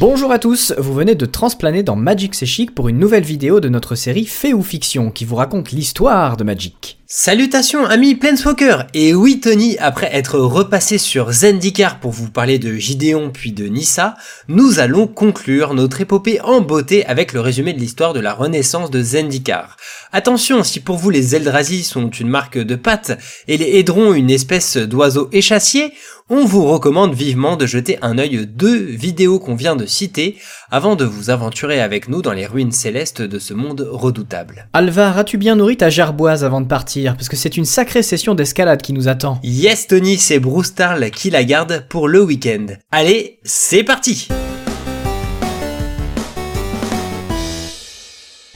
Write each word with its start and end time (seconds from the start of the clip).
Bonjour 0.00 0.32
à 0.32 0.38
tous, 0.38 0.72
vous 0.78 0.94
venez 0.94 1.14
de 1.14 1.26
transplaner 1.26 1.82
dans 1.82 1.94
Magic 1.94 2.34
C'est 2.34 2.46
Chic 2.46 2.74
pour 2.74 2.88
une 2.88 2.98
nouvelle 2.98 3.22
vidéo 3.22 3.60
de 3.60 3.68
notre 3.68 3.96
série 3.96 4.24
Fait 4.24 4.54
ou 4.54 4.62
Fiction 4.62 5.10
qui 5.10 5.26
vous 5.26 5.36
raconte 5.36 5.72
l'histoire 5.72 6.38
de 6.38 6.44
Magic. 6.44 6.99
Salutations 7.12 7.86
amis 7.86 8.14
Planeswalker 8.14 8.84
Et 8.94 9.16
oui 9.16 9.40
Tony, 9.40 9.76
après 9.80 10.10
être 10.12 10.38
repassé 10.38 10.96
sur 10.96 11.32
Zendikar 11.32 11.98
pour 11.98 12.12
vous 12.12 12.30
parler 12.30 12.60
de 12.60 12.74
Gideon 12.74 13.30
puis 13.30 13.50
de 13.50 13.66
Nissa, 13.66 14.14
nous 14.46 14.78
allons 14.78 15.08
conclure 15.08 15.74
notre 15.74 16.00
épopée 16.00 16.40
en 16.40 16.60
beauté 16.60 17.04
avec 17.06 17.32
le 17.32 17.40
résumé 17.40 17.72
de 17.72 17.80
l'histoire 17.80 18.12
de 18.12 18.20
la 18.20 18.32
renaissance 18.32 18.92
de 18.92 19.02
Zendikar. 19.02 19.76
Attention, 20.12 20.62
si 20.62 20.78
pour 20.78 20.98
vous 20.98 21.10
les 21.10 21.34
Eldrazi 21.34 21.82
sont 21.82 22.10
une 22.10 22.28
marque 22.28 22.58
de 22.58 22.76
pattes 22.76 23.18
et 23.48 23.56
les 23.56 23.78
Hédrons 23.78 24.14
une 24.14 24.30
espèce 24.30 24.76
d'oiseau 24.76 25.28
échassier, 25.32 25.92
on 26.32 26.44
vous 26.44 26.64
recommande 26.64 27.12
vivement 27.12 27.56
de 27.56 27.66
jeter 27.66 27.98
un 28.02 28.16
œil 28.18 28.46
deux 28.46 28.76
vidéos 28.76 29.40
qu'on 29.40 29.56
vient 29.56 29.74
de 29.74 29.84
citer 29.84 30.36
avant 30.70 30.94
de 30.94 31.04
vous 31.04 31.28
aventurer 31.28 31.80
avec 31.80 32.08
nous 32.08 32.22
dans 32.22 32.32
les 32.32 32.46
ruines 32.46 32.70
célestes 32.70 33.20
de 33.20 33.40
ce 33.40 33.52
monde 33.52 33.84
redoutable. 33.90 34.68
Alvar, 34.72 35.18
as-tu 35.18 35.38
bien 35.38 35.56
nourri 35.56 35.76
ta 35.76 35.90
gerboise 35.90 36.44
avant 36.44 36.60
de 36.60 36.68
partir? 36.68 36.99
Parce 37.04 37.28
que 37.28 37.36
c'est 37.36 37.56
une 37.56 37.64
sacrée 37.64 38.02
session 38.02 38.34
d'escalade 38.34 38.82
qui 38.82 38.92
nous 38.92 39.08
attend. 39.08 39.40
Yes 39.42 39.86
Tony, 39.86 40.18
c'est 40.18 40.38
Bruce 40.38 40.74
qui 41.14 41.30
la 41.30 41.44
garde 41.44 41.84
pour 41.88 42.08
le 42.08 42.22
week-end. 42.22 42.66
Allez, 42.90 43.38
c'est 43.44 43.84
parti 43.84 44.28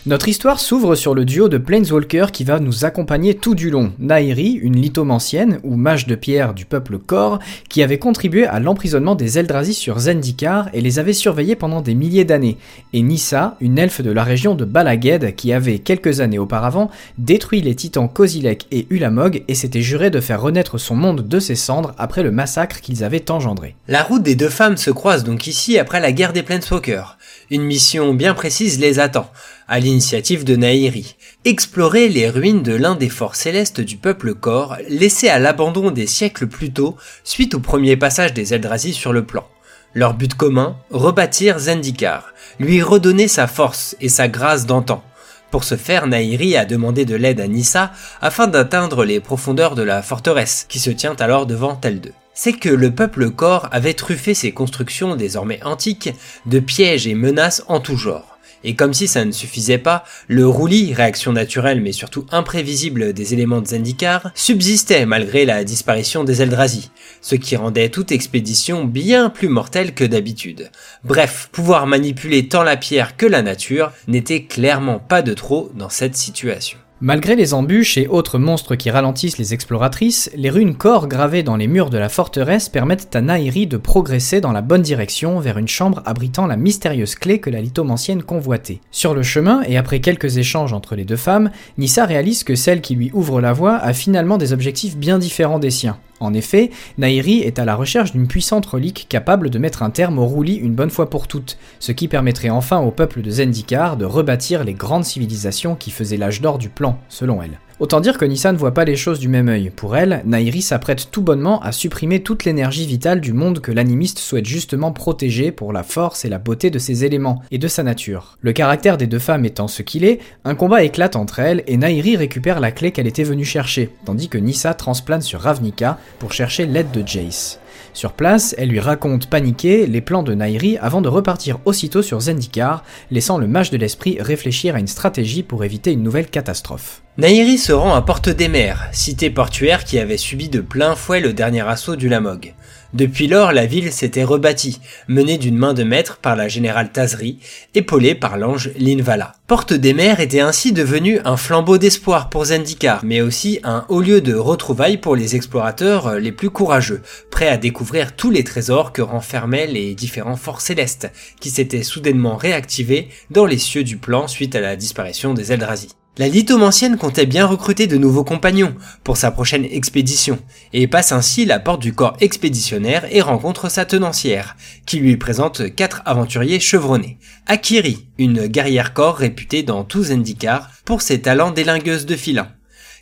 Notre 0.06 0.28
histoire 0.28 0.60
s'ouvre 0.60 0.96
sur 0.96 1.14
le 1.14 1.24
duo 1.24 1.48
de 1.48 1.56
Planeswalker 1.56 2.26
qui 2.30 2.44
va 2.44 2.60
nous 2.60 2.84
accompagner 2.84 3.32
tout 3.32 3.54
du 3.54 3.70
long. 3.70 3.90
Nairi, 3.98 4.52
une 4.52 4.76
lithomancienne 4.76 5.60
ou 5.62 5.76
mage 5.76 6.06
de 6.06 6.14
pierre 6.14 6.52
du 6.52 6.66
peuple 6.66 6.98
Kor, 6.98 7.38
qui 7.70 7.82
avait 7.82 7.98
contribué 7.98 8.44
à 8.44 8.60
l'emprisonnement 8.60 9.14
des 9.14 9.38
Eldrazi 9.38 9.72
sur 9.72 9.98
Zendikar 9.98 10.68
et 10.74 10.82
les 10.82 10.98
avait 10.98 11.14
surveillés 11.14 11.56
pendant 11.56 11.80
des 11.80 11.94
milliers 11.94 12.26
d'années. 12.26 12.58
Et 12.92 13.00
Nissa, 13.00 13.56
une 13.62 13.78
elfe 13.78 14.02
de 14.02 14.10
la 14.10 14.24
région 14.24 14.54
de 14.54 14.66
Balaged 14.66 15.34
qui 15.36 15.54
avait, 15.54 15.78
quelques 15.78 16.20
années 16.20 16.38
auparavant, 16.38 16.90
détruit 17.16 17.62
les 17.62 17.74
titans 17.74 18.10
Kozilek 18.12 18.66
et 18.72 18.86
Ulamog 18.90 19.42
et 19.48 19.54
s'était 19.54 19.80
juré 19.80 20.10
de 20.10 20.20
faire 20.20 20.42
renaître 20.42 20.76
son 20.76 20.96
monde 20.96 21.26
de 21.26 21.38
ses 21.40 21.56
cendres 21.56 21.94
après 21.96 22.22
le 22.22 22.30
massacre 22.30 22.82
qu'ils 22.82 23.04
avaient 23.04 23.30
engendré. 23.30 23.74
La 23.88 24.02
route 24.02 24.22
des 24.22 24.34
deux 24.34 24.50
femmes 24.50 24.76
se 24.76 24.90
croise 24.90 25.24
donc 25.24 25.46
ici 25.46 25.78
après 25.78 26.00
la 26.00 26.12
guerre 26.12 26.34
des 26.34 26.42
Planeswalkers. 26.42 27.16
Une 27.50 27.62
mission 27.62 28.12
bien 28.12 28.34
précise 28.34 28.78
les 28.78 28.98
attend 28.98 29.30
à 29.68 29.80
l'initiative 29.80 30.44
de 30.44 30.56
Nairi, 30.56 31.16
explorer 31.44 32.08
les 32.08 32.28
ruines 32.28 32.62
de 32.62 32.74
l'un 32.74 32.94
des 32.94 33.08
forts 33.08 33.36
célestes 33.36 33.80
du 33.80 33.96
peuple 33.96 34.34
Kor, 34.34 34.76
laissé 34.88 35.28
à 35.28 35.38
l'abandon 35.38 35.90
des 35.90 36.06
siècles 36.06 36.46
plus 36.46 36.72
tôt 36.72 36.96
suite 37.24 37.54
au 37.54 37.60
premier 37.60 37.96
passage 37.96 38.34
des 38.34 38.54
Eldrazi 38.54 38.92
sur 38.92 39.12
le 39.12 39.24
plan. 39.24 39.46
Leur 39.94 40.14
but 40.14 40.34
commun, 40.34 40.76
rebâtir 40.90 41.58
Zendikar, 41.58 42.34
lui 42.58 42.82
redonner 42.82 43.28
sa 43.28 43.46
force 43.46 43.96
et 44.00 44.08
sa 44.08 44.28
grâce 44.28 44.66
d'antan. 44.66 45.02
Pour 45.50 45.64
ce 45.64 45.76
faire, 45.76 46.06
Nairi 46.06 46.56
a 46.56 46.64
demandé 46.64 47.04
de 47.04 47.14
l'aide 47.14 47.40
à 47.40 47.46
Nissa 47.46 47.92
afin 48.20 48.48
d'atteindre 48.48 49.04
les 49.04 49.20
profondeurs 49.20 49.76
de 49.76 49.82
la 49.82 50.02
forteresse, 50.02 50.66
qui 50.68 50.80
se 50.80 50.90
tient 50.90 51.16
alors 51.20 51.46
devant 51.46 51.80
elle 51.82 52.00
deux 52.00 52.12
c'est 52.34 52.52
que 52.52 52.68
le 52.68 52.90
peuple 52.90 53.30
Kor 53.30 53.68
avait 53.70 53.94
truffé 53.94 54.34
ses 54.34 54.52
constructions 54.52 55.14
désormais 55.16 55.62
antiques 55.62 56.10
de 56.46 56.58
pièges 56.58 57.06
et 57.06 57.14
menaces 57.14 57.64
en 57.68 57.80
tout 57.80 57.96
genre. 57.96 58.33
Et 58.64 58.74
comme 58.74 58.94
si 58.94 59.06
ça 59.06 59.24
ne 59.24 59.32
suffisait 59.32 59.78
pas, 59.78 60.04
le 60.26 60.46
roulis, 60.46 60.94
réaction 60.94 61.32
naturelle 61.32 61.80
mais 61.80 61.92
surtout 61.92 62.26
imprévisible 62.32 63.12
des 63.12 63.34
éléments 63.34 63.60
de 63.60 63.66
Zendikar, 63.66 64.30
subsistait 64.34 65.06
malgré 65.06 65.44
la 65.44 65.62
disparition 65.64 66.24
des 66.24 66.42
Eldrazi, 66.42 66.90
ce 67.20 67.34
qui 67.34 67.56
rendait 67.56 67.90
toute 67.90 68.10
expédition 68.10 68.84
bien 68.84 69.30
plus 69.30 69.48
mortelle 69.48 69.94
que 69.94 70.04
d'habitude. 70.04 70.70
Bref, 71.04 71.48
pouvoir 71.52 71.86
manipuler 71.86 72.48
tant 72.48 72.62
la 72.62 72.76
pierre 72.76 73.16
que 73.16 73.26
la 73.26 73.42
nature 73.42 73.92
n'était 74.08 74.44
clairement 74.44 74.98
pas 74.98 75.22
de 75.22 75.34
trop 75.34 75.70
dans 75.74 75.90
cette 75.90 76.16
situation. 76.16 76.78
Malgré 77.00 77.34
les 77.34 77.54
embûches 77.54 77.98
et 77.98 78.06
autres 78.06 78.38
monstres 78.38 78.76
qui 78.76 78.88
ralentissent 78.88 79.36
les 79.36 79.52
exploratrices, 79.52 80.30
les 80.36 80.48
runes 80.48 80.76
corps 80.76 81.08
gravées 81.08 81.42
dans 81.42 81.56
les 81.56 81.66
murs 81.66 81.90
de 81.90 81.98
la 81.98 82.08
forteresse 82.08 82.68
permettent 82.68 83.16
à 83.16 83.20
Nairi 83.20 83.66
de 83.66 83.76
progresser 83.76 84.40
dans 84.40 84.52
la 84.52 84.62
bonne 84.62 84.80
direction 84.80 85.40
vers 85.40 85.58
une 85.58 85.66
chambre 85.66 86.02
abritant 86.06 86.46
la 86.46 86.56
mystérieuse 86.56 87.16
clé 87.16 87.40
que 87.40 87.50
la 87.50 87.60
lithomancienne 87.60 88.22
convoitait. 88.22 88.80
Sur 88.92 89.12
le 89.12 89.24
chemin, 89.24 89.62
et 89.66 89.76
après 89.76 90.00
quelques 90.00 90.36
échanges 90.36 90.72
entre 90.72 90.94
les 90.94 91.04
deux 91.04 91.16
femmes, 91.16 91.50
Nissa 91.78 92.06
réalise 92.06 92.44
que 92.44 92.54
celle 92.54 92.80
qui 92.80 92.94
lui 92.94 93.10
ouvre 93.12 93.40
la 93.40 93.52
voie 93.52 93.74
a 93.74 93.92
finalement 93.92 94.38
des 94.38 94.52
objectifs 94.52 94.96
bien 94.96 95.18
différents 95.18 95.58
des 95.58 95.70
siens. 95.70 95.98
En 96.20 96.32
effet, 96.32 96.70
Nairi 96.96 97.40
est 97.40 97.58
à 97.58 97.64
la 97.64 97.74
recherche 97.74 98.12
d'une 98.12 98.28
puissante 98.28 98.66
relique 98.66 99.06
capable 99.08 99.50
de 99.50 99.58
mettre 99.58 99.82
un 99.82 99.90
terme 99.90 100.18
au 100.18 100.26
roulis 100.26 100.54
une 100.54 100.74
bonne 100.74 100.90
fois 100.90 101.10
pour 101.10 101.26
toutes, 101.26 101.58
ce 101.80 101.92
qui 101.92 102.08
permettrait 102.08 102.50
enfin 102.50 102.78
au 102.78 102.90
peuple 102.90 103.20
de 103.20 103.30
Zendikar 103.30 103.96
de 103.96 104.04
rebâtir 104.04 104.64
les 104.64 104.74
grandes 104.74 105.04
civilisations 105.04 105.74
qui 105.74 105.90
faisaient 105.90 106.16
l'âge 106.16 106.40
d'or 106.40 106.58
du 106.58 106.68
plan, 106.68 106.98
selon 107.08 107.42
elle. 107.42 107.58
Autant 107.80 108.00
dire 108.00 108.18
que 108.18 108.24
Nissa 108.24 108.52
ne 108.52 108.56
voit 108.56 108.72
pas 108.72 108.84
les 108.84 108.94
choses 108.94 109.18
du 109.18 109.26
même 109.26 109.48
œil. 109.48 109.72
Pour 109.74 109.96
elle, 109.96 110.22
Nairi 110.24 110.62
s'apprête 110.62 111.10
tout 111.10 111.22
bonnement 111.22 111.60
à 111.60 111.72
supprimer 111.72 112.22
toute 112.22 112.44
l'énergie 112.44 112.86
vitale 112.86 113.20
du 113.20 113.32
monde 113.32 113.58
que 113.58 113.72
l'animiste 113.72 114.20
souhaite 114.20 114.46
justement 114.46 114.92
protéger 114.92 115.50
pour 115.50 115.72
la 115.72 115.82
force 115.82 116.24
et 116.24 116.28
la 116.28 116.38
beauté 116.38 116.70
de 116.70 116.78
ses 116.78 117.04
éléments 117.04 117.42
et 117.50 117.58
de 117.58 117.66
sa 117.66 117.82
nature. 117.82 118.38
Le 118.42 118.52
caractère 118.52 118.96
des 118.96 119.08
deux 119.08 119.18
femmes 119.18 119.44
étant 119.44 119.66
ce 119.66 119.82
qu'il 119.82 120.04
est, 120.04 120.20
un 120.44 120.54
combat 120.54 120.84
éclate 120.84 121.16
entre 121.16 121.40
elles 121.40 121.64
et 121.66 121.76
Nairi 121.76 122.16
récupère 122.16 122.60
la 122.60 122.70
clé 122.70 122.92
qu'elle 122.92 123.08
était 123.08 123.24
venue 123.24 123.44
chercher, 123.44 123.90
tandis 124.04 124.28
que 124.28 124.38
Nissa 124.38 124.72
transplane 124.74 125.22
sur 125.22 125.40
Ravnica 125.40 125.98
pour 126.20 126.32
chercher 126.32 126.66
l'aide 126.66 126.92
de 126.92 127.02
Jace. 127.04 127.58
Sur 127.94 128.12
place, 128.12 128.56
elle 128.58 128.70
lui 128.70 128.80
raconte 128.80 129.28
paniquée 129.28 129.86
les 129.86 130.00
plans 130.00 130.24
de 130.24 130.34
Nairi 130.34 130.76
avant 130.78 131.00
de 131.00 131.08
repartir 131.08 131.60
aussitôt 131.64 132.02
sur 132.02 132.20
Zendikar, 132.20 132.82
laissant 133.12 133.38
le 133.38 133.46
mage 133.46 133.70
de 133.70 133.76
l'esprit 133.76 134.18
réfléchir 134.20 134.74
à 134.74 134.80
une 134.80 134.88
stratégie 134.88 135.44
pour 135.44 135.62
éviter 135.62 135.92
une 135.92 136.02
nouvelle 136.02 136.28
catastrophe. 136.28 137.02
Nairi 137.18 137.56
se 137.56 137.72
rend 137.72 137.94
à 137.94 138.02
Porte 138.02 138.28
des 138.28 138.48
Mers, 138.48 138.88
cité 138.90 139.30
portuaire 139.30 139.84
qui 139.84 140.00
avait 140.00 140.16
subi 140.16 140.48
de 140.48 140.60
plein 140.60 140.96
fouet 140.96 141.20
le 141.20 141.32
dernier 141.32 141.60
assaut 141.60 141.94
du 141.94 142.08
Lamog. 142.08 142.54
Depuis 142.94 143.26
lors, 143.26 143.50
la 143.50 143.66
ville 143.66 143.90
s'était 143.90 144.22
rebâtie, 144.22 144.80
menée 145.08 145.36
d'une 145.36 145.56
main 145.56 145.74
de 145.74 145.82
maître 145.82 146.18
par 146.18 146.36
la 146.36 146.46
générale 146.46 146.92
Tazri, 146.92 147.40
épaulée 147.74 148.14
par 148.14 148.38
l'ange 148.38 148.70
Linvala. 148.76 149.32
Porte 149.48 149.72
des 149.72 149.92
Mers 149.92 150.20
était 150.20 150.38
ainsi 150.38 150.72
devenue 150.72 151.18
un 151.24 151.36
flambeau 151.36 151.76
d'espoir 151.76 152.30
pour 152.30 152.44
Zendikar, 152.44 153.00
mais 153.04 153.20
aussi 153.20 153.58
un 153.64 153.84
haut 153.88 154.00
lieu 154.00 154.20
de 154.20 154.34
retrouvailles 154.34 154.98
pour 154.98 155.16
les 155.16 155.34
explorateurs 155.34 156.20
les 156.20 156.30
plus 156.30 156.50
courageux, 156.50 157.02
prêts 157.32 157.48
à 157.48 157.56
découvrir 157.56 158.14
tous 158.14 158.30
les 158.30 158.44
trésors 158.44 158.92
que 158.92 159.02
renfermaient 159.02 159.66
les 159.66 159.96
différents 159.96 160.36
forts 160.36 160.60
célestes, 160.60 161.10
qui 161.40 161.50
s'étaient 161.50 161.82
soudainement 161.82 162.36
réactivés 162.36 163.08
dans 163.32 163.44
les 163.44 163.58
cieux 163.58 163.82
du 163.82 163.96
plan 163.96 164.28
suite 164.28 164.54
à 164.54 164.60
la 164.60 164.76
disparition 164.76 165.34
des 165.34 165.50
Eldrazi. 165.50 165.88
La 166.16 166.28
lithomancienne 166.28 166.96
comptait 166.96 167.26
bien 167.26 167.44
recruter 167.44 167.88
de 167.88 167.96
nouveaux 167.96 168.22
compagnons 168.22 168.76
pour 169.02 169.16
sa 169.16 169.32
prochaine 169.32 169.64
expédition, 169.64 170.38
et 170.72 170.86
passe 170.86 171.10
ainsi 171.10 171.44
la 171.44 171.58
porte 171.58 171.82
du 171.82 171.92
corps 171.92 172.16
expéditionnaire 172.20 173.04
et 173.10 173.20
rencontre 173.20 173.68
sa 173.68 173.84
tenancière, 173.84 174.56
qui 174.86 175.00
lui 175.00 175.16
présente 175.16 175.74
quatre 175.74 176.02
aventuriers 176.04 176.60
chevronnés. 176.60 177.18
Akiri, 177.48 178.06
une 178.16 178.46
guerrière 178.46 178.94
corps 178.94 179.16
réputée 179.16 179.64
dans 179.64 179.82
tout 179.82 180.04
Zendikar 180.04 180.70
pour 180.84 181.02
ses 181.02 181.20
talents 181.20 181.50
d'élingueuse 181.50 182.06
de 182.06 182.14
filin. 182.14 182.46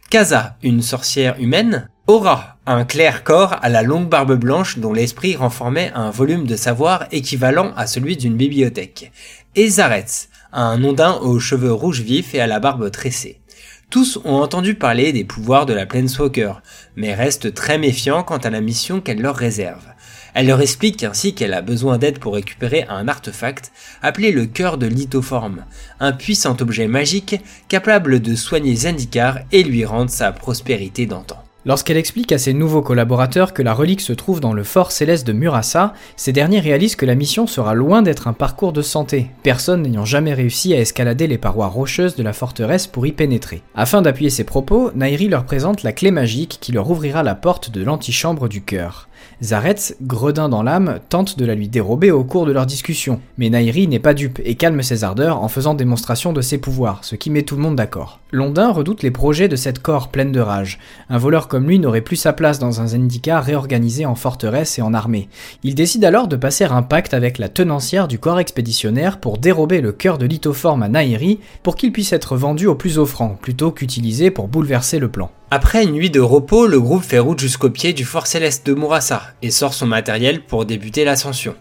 Kaza, 0.08 0.56
une 0.62 0.80
sorcière 0.80 1.36
humaine. 1.38 1.90
Aura, 2.06 2.56
un 2.66 2.84
clair 2.84 3.24
corps 3.24 3.56
à 3.62 3.68
la 3.68 3.82
longue 3.82 4.08
barbe 4.08 4.34
blanche 4.34 4.78
dont 4.78 4.92
l'esprit 4.92 5.36
renformait 5.36 5.92
un 5.94 6.10
volume 6.10 6.46
de 6.46 6.56
savoir 6.56 7.06
équivalent 7.12 7.72
à 7.76 7.86
celui 7.86 8.16
d'une 8.16 8.36
bibliothèque. 8.36 9.12
Et 9.54 9.68
Zaretz, 9.68 10.28
un 10.52 10.82
ondin 10.84 11.14
aux 11.14 11.38
cheveux 11.38 11.72
rouges 11.72 12.02
vifs 12.02 12.34
et 12.34 12.40
à 12.40 12.46
la 12.46 12.60
barbe 12.60 12.90
tressée. 12.90 13.40
Tous 13.90 14.18
ont 14.24 14.36
entendu 14.36 14.74
parler 14.74 15.12
des 15.12 15.24
pouvoirs 15.24 15.66
de 15.66 15.74
la 15.74 15.84
Planeswalker, 15.84 16.54
mais 16.96 17.14
restent 17.14 17.52
très 17.52 17.78
méfiants 17.78 18.22
quant 18.22 18.38
à 18.38 18.50
la 18.50 18.60
mission 18.60 19.00
qu'elle 19.00 19.20
leur 19.20 19.36
réserve. 19.36 19.84
Elle 20.34 20.46
leur 20.46 20.62
explique 20.62 21.04
ainsi 21.04 21.34
qu'elle 21.34 21.52
a 21.52 21.60
besoin 21.60 21.98
d'aide 21.98 22.18
pour 22.18 22.34
récupérer 22.34 22.86
un 22.88 23.06
artefact 23.06 23.70
appelé 24.00 24.32
le 24.32 24.46
cœur 24.46 24.78
de 24.78 24.86
lithoforme, 24.86 25.66
un 26.00 26.12
puissant 26.12 26.56
objet 26.60 26.86
magique 26.86 27.36
capable 27.68 28.20
de 28.20 28.34
soigner 28.34 28.74
Zendikar 28.74 29.40
et 29.52 29.62
lui 29.62 29.84
rendre 29.84 30.10
sa 30.10 30.32
prospérité 30.32 31.04
d'antan. 31.04 31.41
Lorsqu'elle 31.64 31.96
explique 31.96 32.32
à 32.32 32.38
ses 32.38 32.54
nouveaux 32.54 32.82
collaborateurs 32.82 33.52
que 33.52 33.62
la 33.62 33.72
relique 33.72 34.00
se 34.00 34.12
trouve 34.12 34.40
dans 34.40 34.52
le 34.52 34.64
fort 34.64 34.90
céleste 34.90 35.24
de 35.24 35.32
Murasa, 35.32 35.94
ces 36.16 36.32
derniers 36.32 36.58
réalisent 36.58 36.96
que 36.96 37.06
la 37.06 37.14
mission 37.14 37.46
sera 37.46 37.74
loin 37.74 38.02
d'être 38.02 38.26
un 38.26 38.32
parcours 38.32 38.72
de 38.72 38.82
santé, 38.82 39.30
personne 39.44 39.82
n'ayant 39.82 40.04
jamais 40.04 40.34
réussi 40.34 40.74
à 40.74 40.80
escalader 40.80 41.28
les 41.28 41.38
parois 41.38 41.68
rocheuses 41.68 42.16
de 42.16 42.24
la 42.24 42.32
forteresse 42.32 42.88
pour 42.88 43.06
y 43.06 43.12
pénétrer. 43.12 43.62
Afin 43.76 44.02
d'appuyer 44.02 44.30
ses 44.30 44.42
propos, 44.42 44.90
Nairi 44.96 45.28
leur 45.28 45.44
présente 45.44 45.84
la 45.84 45.92
clé 45.92 46.10
magique 46.10 46.58
qui 46.60 46.72
leur 46.72 46.90
ouvrira 46.90 47.22
la 47.22 47.36
porte 47.36 47.70
de 47.70 47.84
l'antichambre 47.84 48.48
du 48.48 48.62
cœur. 48.62 49.08
Zaretz, 49.42 49.96
gredin 50.02 50.48
dans 50.48 50.62
l'âme, 50.62 51.00
tente 51.08 51.38
de 51.38 51.44
la 51.44 51.54
lui 51.54 51.68
dérober 51.68 52.10
au 52.10 52.24
cours 52.24 52.46
de 52.46 52.52
leur 52.52 52.66
discussion, 52.66 53.20
mais 53.38 53.50
Nairi 53.50 53.88
n'est 53.88 53.98
pas 53.98 54.14
dupe 54.14 54.40
et 54.44 54.54
calme 54.54 54.82
ses 54.82 55.04
ardeurs 55.04 55.42
en 55.42 55.48
faisant 55.48 55.74
démonstration 55.74 56.32
de 56.32 56.40
ses 56.40 56.58
pouvoirs, 56.58 57.00
ce 57.02 57.16
qui 57.16 57.30
met 57.30 57.42
tout 57.42 57.56
le 57.56 57.62
monde 57.62 57.76
d'accord. 57.76 58.20
Londin 58.30 58.70
redoute 58.70 59.02
les 59.02 59.10
projets 59.10 59.48
de 59.48 59.56
cette 59.56 59.80
corps 59.80 60.08
pleine 60.08 60.32
de 60.32 60.40
rage. 60.40 60.78
Un 61.10 61.18
voleur 61.18 61.48
comme 61.48 61.68
lui 61.68 61.78
n'aurait 61.78 62.00
plus 62.00 62.16
sa 62.16 62.32
place 62.32 62.58
dans 62.58 62.80
un 62.80 62.86
Zendikar 62.86 63.44
réorganisé 63.44 64.06
en 64.06 64.14
forteresse 64.14 64.78
et 64.78 64.82
en 64.82 64.94
armée. 64.94 65.28
Il 65.62 65.74
décide 65.74 66.04
alors 66.04 66.28
de 66.28 66.36
passer 66.36 66.64
un 66.64 66.82
pacte 66.82 67.12
avec 67.12 67.38
la 67.38 67.48
tenancière 67.48 68.08
du 68.08 68.18
corps 68.18 68.40
expéditionnaire 68.40 69.18
pour 69.18 69.38
dérober 69.38 69.80
le 69.80 69.92
cœur 69.92 70.16
de 70.16 70.26
lithoforme 70.26 70.82
à 70.82 70.88
Nairi 70.88 71.40
pour 71.62 71.76
qu'il 71.76 71.92
puisse 71.92 72.12
être 72.12 72.36
vendu 72.36 72.66
au 72.66 72.74
plus 72.74 72.98
offrant, 72.98 73.36
plutôt 73.40 73.70
qu'utilisé 73.70 74.30
pour 74.30 74.48
bouleverser 74.48 74.98
le 74.98 75.08
plan. 75.08 75.30
Après 75.54 75.84
une 75.84 75.92
nuit 75.92 76.08
de 76.08 76.18
repos, 76.18 76.66
le 76.66 76.80
groupe 76.80 77.04
fait 77.04 77.18
route 77.18 77.38
jusqu'au 77.38 77.68
pied 77.68 77.92
du 77.92 78.06
fort 78.06 78.26
céleste 78.26 78.66
de 78.66 78.72
Murasa 78.72 79.34
et 79.42 79.50
sort 79.50 79.74
son 79.74 79.84
matériel 79.84 80.40
pour 80.40 80.64
débuter 80.64 81.04
l'ascension. 81.04 81.54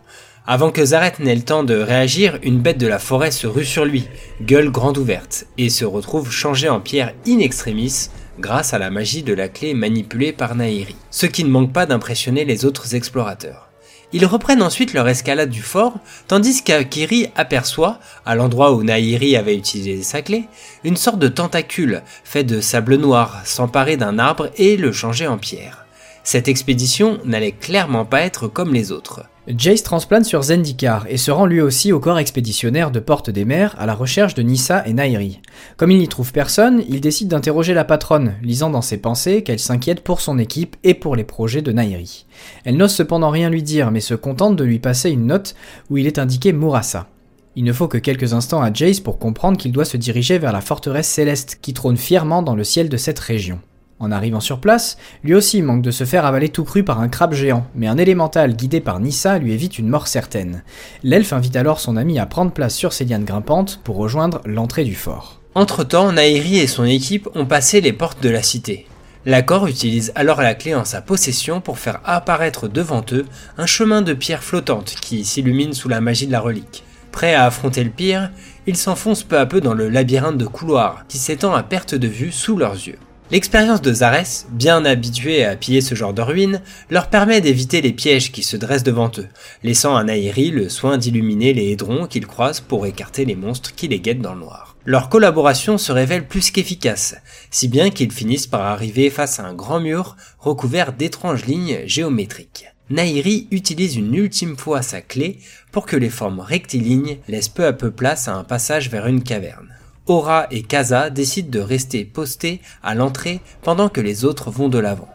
Avant 0.47 0.71
que 0.71 0.85
Zaret 0.85 1.15
n'ait 1.19 1.35
le 1.35 1.41
temps 1.41 1.65
de 1.65 1.75
réagir, 1.75 2.39
une 2.41 2.61
bête 2.61 2.77
de 2.77 2.87
la 2.87 2.99
forêt 2.99 3.31
se 3.31 3.47
rue 3.47 3.65
sur 3.65 3.83
lui, 3.83 4.07
gueule 4.41 4.71
grande 4.71 4.97
ouverte, 4.97 5.45
et 5.57 5.69
se 5.69 5.83
retrouve 5.83 6.31
changé 6.31 6.69
en 6.69 6.79
pierre 6.79 7.13
in 7.27 7.39
extremis 7.39 8.07
grâce 8.39 8.73
à 8.73 8.79
la 8.79 8.91
magie 8.91 9.23
de 9.23 9.33
la 9.33 9.49
clé 9.49 9.73
manipulée 9.73 10.31
par 10.31 10.55
Nairi, 10.55 10.95
ce 11.09 11.25
qui 11.25 11.43
ne 11.43 11.49
manque 11.49 11.73
pas 11.73 11.85
d'impressionner 11.85 12.45
les 12.45 12.63
autres 12.63 12.95
explorateurs. 12.95 13.70
Ils 14.13 14.25
reprennent 14.25 14.61
ensuite 14.61 14.93
leur 14.93 15.07
escalade 15.07 15.49
du 15.49 15.61
fort, 15.61 15.93
tandis 16.27 16.63
qu'Akiri 16.63 17.29
aperçoit, 17.35 17.99
à 18.25 18.35
l'endroit 18.35 18.73
où 18.73 18.83
Nairi 18.83 19.37
avait 19.37 19.55
utilisé 19.55 20.03
sa 20.03 20.21
clé, 20.21 20.45
une 20.83 20.97
sorte 20.97 21.19
de 21.19 21.29
tentacule 21.29 22.01
fait 22.23 22.43
de 22.43 22.59
sable 22.59 22.95
noir 22.95 23.41
s'emparer 23.45 23.95
d'un 23.95 24.19
arbre 24.19 24.49
et 24.57 24.75
le 24.75 24.91
changer 24.91 25.27
en 25.27 25.37
pierre. 25.37 25.85
Cette 26.23 26.49
expédition 26.49 27.19
n'allait 27.23 27.53
clairement 27.53 28.05
pas 28.05 28.21
être 28.21 28.47
comme 28.47 28.73
les 28.73 28.91
autres. 28.91 29.23
Jace 29.47 29.81
transplane 29.81 30.23
sur 30.23 30.43
Zendikar 30.43 31.07
et 31.09 31.17
se 31.17 31.31
rend 31.31 31.47
lui 31.47 31.61
aussi 31.61 31.91
au 31.91 31.99
corps 31.99 32.19
expéditionnaire 32.19 32.91
de 32.91 32.99
Porte 32.99 33.31
des 33.31 33.43
Mers 33.43 33.75
à 33.79 33.87
la 33.87 33.95
recherche 33.95 34.35
de 34.35 34.43
Nissa 34.43 34.87
et 34.87 34.93
Nairi. 34.93 35.39
Comme 35.77 35.89
il 35.89 35.97
n'y 35.97 36.07
trouve 36.07 36.31
personne, 36.31 36.83
il 36.87 37.01
décide 37.01 37.29
d'interroger 37.29 37.73
la 37.73 37.83
patronne, 37.83 38.35
lisant 38.43 38.69
dans 38.69 38.83
ses 38.83 38.99
pensées 38.99 39.41
qu'elle 39.41 39.57
s'inquiète 39.57 40.01
pour 40.01 40.21
son 40.21 40.37
équipe 40.37 40.75
et 40.83 40.93
pour 40.93 41.15
les 41.15 41.23
projets 41.23 41.63
de 41.63 41.71
Nairi. 41.71 42.27
Elle 42.65 42.77
n'ose 42.77 42.93
cependant 42.93 43.31
rien 43.31 43.49
lui 43.49 43.63
dire 43.63 43.89
mais 43.89 43.99
se 43.99 44.13
contente 44.13 44.55
de 44.55 44.63
lui 44.63 44.77
passer 44.77 45.09
une 45.09 45.25
note 45.25 45.55
où 45.89 45.97
il 45.97 46.05
est 46.05 46.19
indiqué 46.19 46.53
Murasa. 46.53 47.07
Il 47.55 47.63
ne 47.63 47.73
faut 47.73 47.87
que 47.87 47.97
quelques 47.97 48.33
instants 48.33 48.61
à 48.61 48.71
Jace 48.71 48.99
pour 48.99 49.17
comprendre 49.17 49.57
qu'il 49.57 49.71
doit 49.71 49.85
se 49.85 49.97
diriger 49.97 50.37
vers 50.37 50.53
la 50.53 50.61
forteresse 50.61 51.09
céleste 51.09 51.57
qui 51.63 51.73
trône 51.73 51.97
fièrement 51.97 52.43
dans 52.43 52.55
le 52.55 52.63
ciel 52.63 52.89
de 52.89 52.97
cette 52.97 53.19
région. 53.19 53.59
En 54.01 54.11
arrivant 54.11 54.39
sur 54.39 54.59
place, 54.59 54.97
lui 55.23 55.35
aussi 55.35 55.61
manque 55.61 55.83
de 55.83 55.91
se 55.91 56.05
faire 56.05 56.25
avaler 56.25 56.49
tout 56.49 56.63
cru 56.63 56.83
par 56.83 56.99
un 56.99 57.07
crabe 57.07 57.35
géant, 57.35 57.67
mais 57.75 57.85
un 57.85 57.99
élémental 57.99 58.55
guidé 58.55 58.81
par 58.81 58.99
Nissa 58.99 59.37
lui 59.37 59.53
évite 59.53 59.77
une 59.77 59.89
mort 59.89 60.07
certaine. 60.07 60.63
L'elfe 61.03 61.33
invite 61.33 61.55
alors 61.55 61.79
son 61.79 61.95
ami 61.95 62.17
à 62.17 62.25
prendre 62.25 62.51
place 62.51 62.73
sur 62.73 62.93
ses 62.93 63.05
lianes 63.05 63.25
grimpantes 63.25 63.79
pour 63.83 63.97
rejoindre 63.97 64.41
l'entrée 64.43 64.85
du 64.85 64.95
fort. 64.95 65.39
Entre-temps, 65.53 66.11
Nairi 66.13 66.57
et 66.57 66.65
son 66.65 66.83
équipe 66.83 67.29
ont 67.35 67.45
passé 67.45 67.79
les 67.79 67.93
portes 67.93 68.23
de 68.23 68.29
la 68.29 68.41
cité. 68.41 68.87
L'accord 69.27 69.67
utilise 69.67 70.11
alors 70.15 70.41
la 70.41 70.55
clé 70.55 70.73
en 70.73 70.83
sa 70.83 71.01
possession 71.01 71.61
pour 71.61 71.77
faire 71.77 71.99
apparaître 72.03 72.67
devant 72.67 73.05
eux 73.11 73.27
un 73.59 73.67
chemin 73.67 74.01
de 74.01 74.13
pierre 74.13 74.43
flottante 74.43 74.95
qui 74.99 75.23
s'illumine 75.23 75.73
sous 75.73 75.89
la 75.89 76.01
magie 76.01 76.25
de 76.25 76.31
la 76.31 76.39
relique. 76.39 76.83
Prêt 77.11 77.35
à 77.35 77.45
affronter 77.45 77.83
le 77.83 77.91
pire, 77.91 78.31
ils 78.65 78.77
s'enfoncent 78.77 79.23
peu 79.23 79.37
à 79.37 79.45
peu 79.45 79.61
dans 79.61 79.75
le 79.75 79.89
labyrinthe 79.89 80.39
de 80.39 80.47
couloirs 80.47 81.03
qui 81.07 81.19
s'étend 81.19 81.53
à 81.53 81.61
perte 81.61 81.93
de 81.93 82.07
vue 82.07 82.31
sous 82.31 82.57
leurs 82.57 82.73
yeux. 82.73 82.97
L'expérience 83.31 83.81
de 83.81 83.93
Zarès, 83.93 84.45
bien 84.51 84.83
habitué 84.83 85.45
à 85.45 85.55
piller 85.55 85.79
ce 85.79 85.95
genre 85.95 86.13
de 86.13 86.21
ruines, 86.21 86.61
leur 86.89 87.07
permet 87.07 87.39
d'éviter 87.39 87.79
les 87.79 87.93
pièges 87.93 88.33
qui 88.33 88.43
se 88.43 88.57
dressent 88.57 88.83
devant 88.83 89.09
eux, 89.17 89.27
laissant 89.63 89.95
à 89.95 90.03
Nairi 90.03 90.51
le 90.51 90.67
soin 90.67 90.97
d'illuminer 90.97 91.53
les 91.53 91.69
hédrons 91.69 92.07
qu'ils 92.07 92.27
croisent 92.27 92.59
pour 92.59 92.85
écarter 92.85 93.23
les 93.23 93.37
monstres 93.37 93.73
qui 93.73 93.87
les 93.87 94.01
guettent 94.01 94.19
dans 94.19 94.33
le 94.33 94.41
noir. 94.41 94.75
Leur 94.83 95.07
collaboration 95.07 95.77
se 95.77 95.93
révèle 95.93 96.27
plus 96.27 96.51
qu'efficace, 96.51 97.15
si 97.51 97.69
bien 97.69 97.89
qu'ils 97.89 98.11
finissent 98.11 98.47
par 98.47 98.63
arriver 98.63 99.09
face 99.09 99.39
à 99.39 99.45
un 99.45 99.53
grand 99.53 99.79
mur 99.79 100.17
recouvert 100.39 100.91
d'étranges 100.91 101.45
lignes 101.45 101.83
géométriques. 101.85 102.65
Nairi 102.89 103.47
utilise 103.51 103.95
une 103.95 104.13
ultime 104.13 104.57
fois 104.57 104.81
sa 104.81 104.99
clé 104.99 105.39
pour 105.71 105.85
que 105.85 105.95
les 105.95 106.09
formes 106.09 106.41
rectilignes 106.41 107.19
laissent 107.29 107.47
peu 107.47 107.65
à 107.65 107.71
peu 107.71 107.91
place 107.91 108.27
à 108.27 108.35
un 108.35 108.43
passage 108.43 108.89
vers 108.89 109.07
une 109.07 109.23
caverne. 109.23 109.69
Aura 110.07 110.47
et 110.49 110.63
Kaza 110.63 111.09
décident 111.09 111.51
de 111.51 111.59
rester 111.59 112.05
postés 112.05 112.61
à 112.81 112.95
l'entrée 112.95 113.39
pendant 113.61 113.87
que 113.87 114.01
les 114.01 114.25
autres 114.25 114.49
vont 114.49 114.67
de 114.67 114.79
l'avant. 114.79 115.09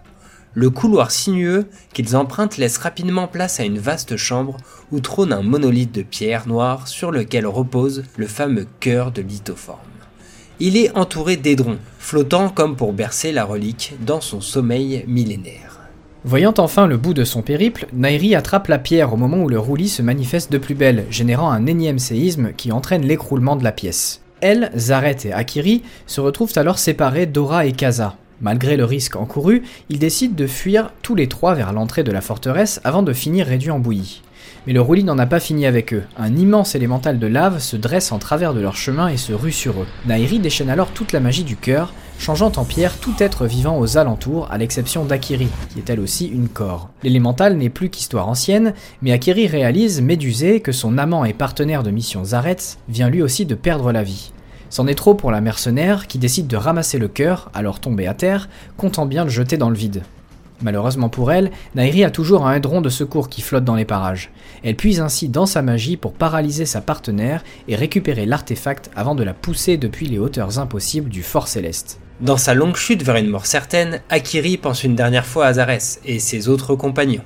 Le 0.55 0.71
couloir 0.71 1.11
sinueux 1.11 1.67
qu'ils 1.93 2.17
empruntent 2.17 2.57
laisse 2.57 2.79
rapidement 2.79 3.27
place 3.27 3.61
à 3.61 3.65
une 3.65 3.79
vaste 3.79 4.17
chambre 4.17 4.57
où 4.93 5.01
trône 5.01 5.33
un 5.33 5.43
monolithe 5.43 5.93
de 5.93 6.03
pierre 6.03 6.49
noire 6.49 6.89
sur 6.89 7.11
lequel 7.11 7.47
repose 7.47 8.05
le 8.17 8.27
fameux 8.27 8.67
cœur 8.81 9.11
de 9.11 9.23
lithoforme. 9.23 9.81
Il 10.61 10.79
est 10.79 10.97
entouré 10.97 11.37
d'édrons, 11.37 11.79
flottant 11.99 12.49
comme 12.49 12.77
pour 12.77 12.95
bercer 12.95 13.33
la 13.33 13.45
relique 13.45 13.95
dans 14.01 14.23
son 14.23 14.41
sommeil 14.41 15.05
millénaire. 15.07 15.81
Voyant 16.25 16.55
enfin 16.57 16.87
le 16.87 16.97
bout 16.97 17.13
de 17.13 17.25
son 17.25 17.43
périple, 17.43 17.87
Nairi 17.93 18.35
attrape 18.35 18.69
la 18.69 18.79
pierre 18.79 19.13
au 19.13 19.17
moment 19.17 19.43
où 19.43 19.49
le 19.49 19.59
roulis 19.59 19.91
se 19.91 20.01
manifeste 20.01 20.51
de 20.51 20.59
plus 20.59 20.75
belle, 20.75 21.05
générant 21.11 21.51
un 21.51 21.67
énième 21.67 21.99
séisme 21.99 22.53
qui 22.57 22.73
entraîne 22.73 23.05
l'écroulement 23.05 23.57
de 23.57 23.65
la 23.65 23.73
pièce. 23.73 24.23
Elle, 24.41 24.71
Zaret 24.77 25.17
et 25.25 25.33
Akiri 25.33 25.83
se 26.07 26.21
retrouvent 26.21 26.53
alors 26.57 26.79
séparés 26.79 27.27
d'Ora 27.27 27.67
et 27.67 27.73
Kaza. 27.73 28.17
Malgré 28.43 28.77
le 28.77 28.85
risque 28.85 29.17
encouru, 29.17 29.63
ils 29.89 29.99
décident 29.99 30.35
de 30.35 30.47
fuir 30.47 30.93
tous 31.01 31.15
les 31.15 31.27
trois 31.27 31.55
vers 31.55 31.73
l'entrée 31.73 32.05
de 32.05 32.13
la 32.13 32.21
forteresse 32.21 32.81
avant 32.85 33.03
de 33.03 33.15
finir 33.15 33.47
réduits 33.47 33.71
en 33.71 33.79
bouillie. 33.79 34.23
Mais 34.67 34.75
le 34.75 34.83
roulis 34.83 35.05
n'en 35.05 35.19
a 35.19 35.27
pas 35.27 35.41
fini 35.41 35.65
avec 35.65 35.95
eux. 35.95 36.03
Un 36.19 36.37
immense 36.37 36.75
élémental 36.75 37.19
de 37.19 37.27
lave 37.27 37.61
se 37.61 37.77
dresse 37.77 38.13
en 38.13 38.19
travers 38.19 38.53
de 38.53 38.61
leur 38.61 38.77
chemin 38.77 39.09
et 39.09 39.17
se 39.17 39.33
rue 39.33 39.53
sur 39.53 39.81
eux. 39.81 39.87
Nairi 40.07 40.39
déchaîne 40.39 40.69
alors 40.69 40.91
toute 40.91 41.13
la 41.13 41.21
magie 41.21 41.45
du 41.45 41.57
cœur, 41.57 41.95
changeant 42.19 42.53
en 42.57 42.65
pierre 42.65 42.99
tout 42.99 43.15
être 43.19 43.47
vivant 43.47 43.79
aux 43.79 43.99
alentours, 43.99 44.51
à 44.51 44.59
l'exception 44.59 45.05
d'Akiri, 45.05 45.49
qui 45.73 45.79
est 45.79 45.91
elle 45.91 46.01
aussi 46.01 46.27
une 46.27 46.49
corps. 46.49 46.89
L'élémental 47.03 47.57
n'est 47.57 47.71
plus 47.71 47.91
qu'histoire 47.91 48.29
ancienne, 48.29 48.75
mais 49.03 49.13
Akiri 49.13 49.47
réalise, 49.47 50.03
médusé, 50.03 50.61
que 50.61 50.73
son 50.73 50.99
amant 50.99 51.25
et 51.25 51.33
partenaire 51.33 51.83
de 51.83 51.91
mission 51.91 52.25
Zaretz 52.25 52.79
vient 52.89 53.09
lui 53.09 53.23
aussi 53.23 53.47
de 53.47 53.55
perdre 53.55 53.93
la 53.93 54.03
vie. 54.03 54.33
C'en 54.71 54.87
est 54.87 54.95
trop 54.95 55.15
pour 55.15 55.31
la 55.31 55.41
mercenaire 55.41 56.07
qui 56.07 56.19
décide 56.19 56.49
de 56.49 56.57
ramasser 56.57 56.99
le 56.99 57.09
cœur, 57.09 57.51
alors 57.55 57.81
tombé 57.81 58.07
à 58.07 58.15
terre, 58.15 58.49
comptant 58.77 59.07
bien 59.07 59.25
le 59.25 59.31
jeter 59.31 59.57
dans 59.57 59.71
le 59.71 59.77
vide. 59.77 60.03
Malheureusement 60.63 61.11
pour 61.11 61.33
elle, 61.33 61.51
Nairi 61.75 62.03
a 62.03 62.11
toujours 62.11 62.47
un 62.47 62.55
aidron 62.55 62.81
de 62.81 62.89
secours 62.89 63.29
qui 63.29 63.43
flotte 63.43 63.65
dans 63.65 63.75
les 63.75 63.85
parages. 63.85 64.31
Elle 64.65 64.77
puise 64.77 65.01
ainsi 65.01 65.29
dans 65.29 65.47
sa 65.47 65.61
magie 65.61 65.97
pour 65.97 66.15
paralyser 66.15 66.65
sa 66.65 66.81
partenaire 66.81 67.45
et 67.69 67.77
récupérer 67.77 68.25
l'artefact 68.25 68.91
avant 68.97 69.15
de 69.15 69.23
la 69.23 69.35
pousser 69.35 69.77
depuis 69.77 70.07
les 70.07 70.19
hauteurs 70.19 70.59
impossibles 70.59 71.11
du 71.11 71.23
Fort 71.23 71.49
Céleste. 71.49 72.01
Dans 72.23 72.39
sa 72.39 72.55
longue 72.55 72.77
chute 72.77 73.03
vers 73.03 73.17
une 73.17 73.29
mort 73.29 73.45
certaine, 73.45 74.01
Akiri 74.09 74.57
pense 74.57 74.85
une 74.85 74.95
dernière 74.95 75.27
fois 75.27 75.45
à 75.47 75.53
Zarès 75.53 76.01
et 76.07 76.19
ses 76.19 76.49
autres 76.49 76.75
compagnons. 76.75 77.25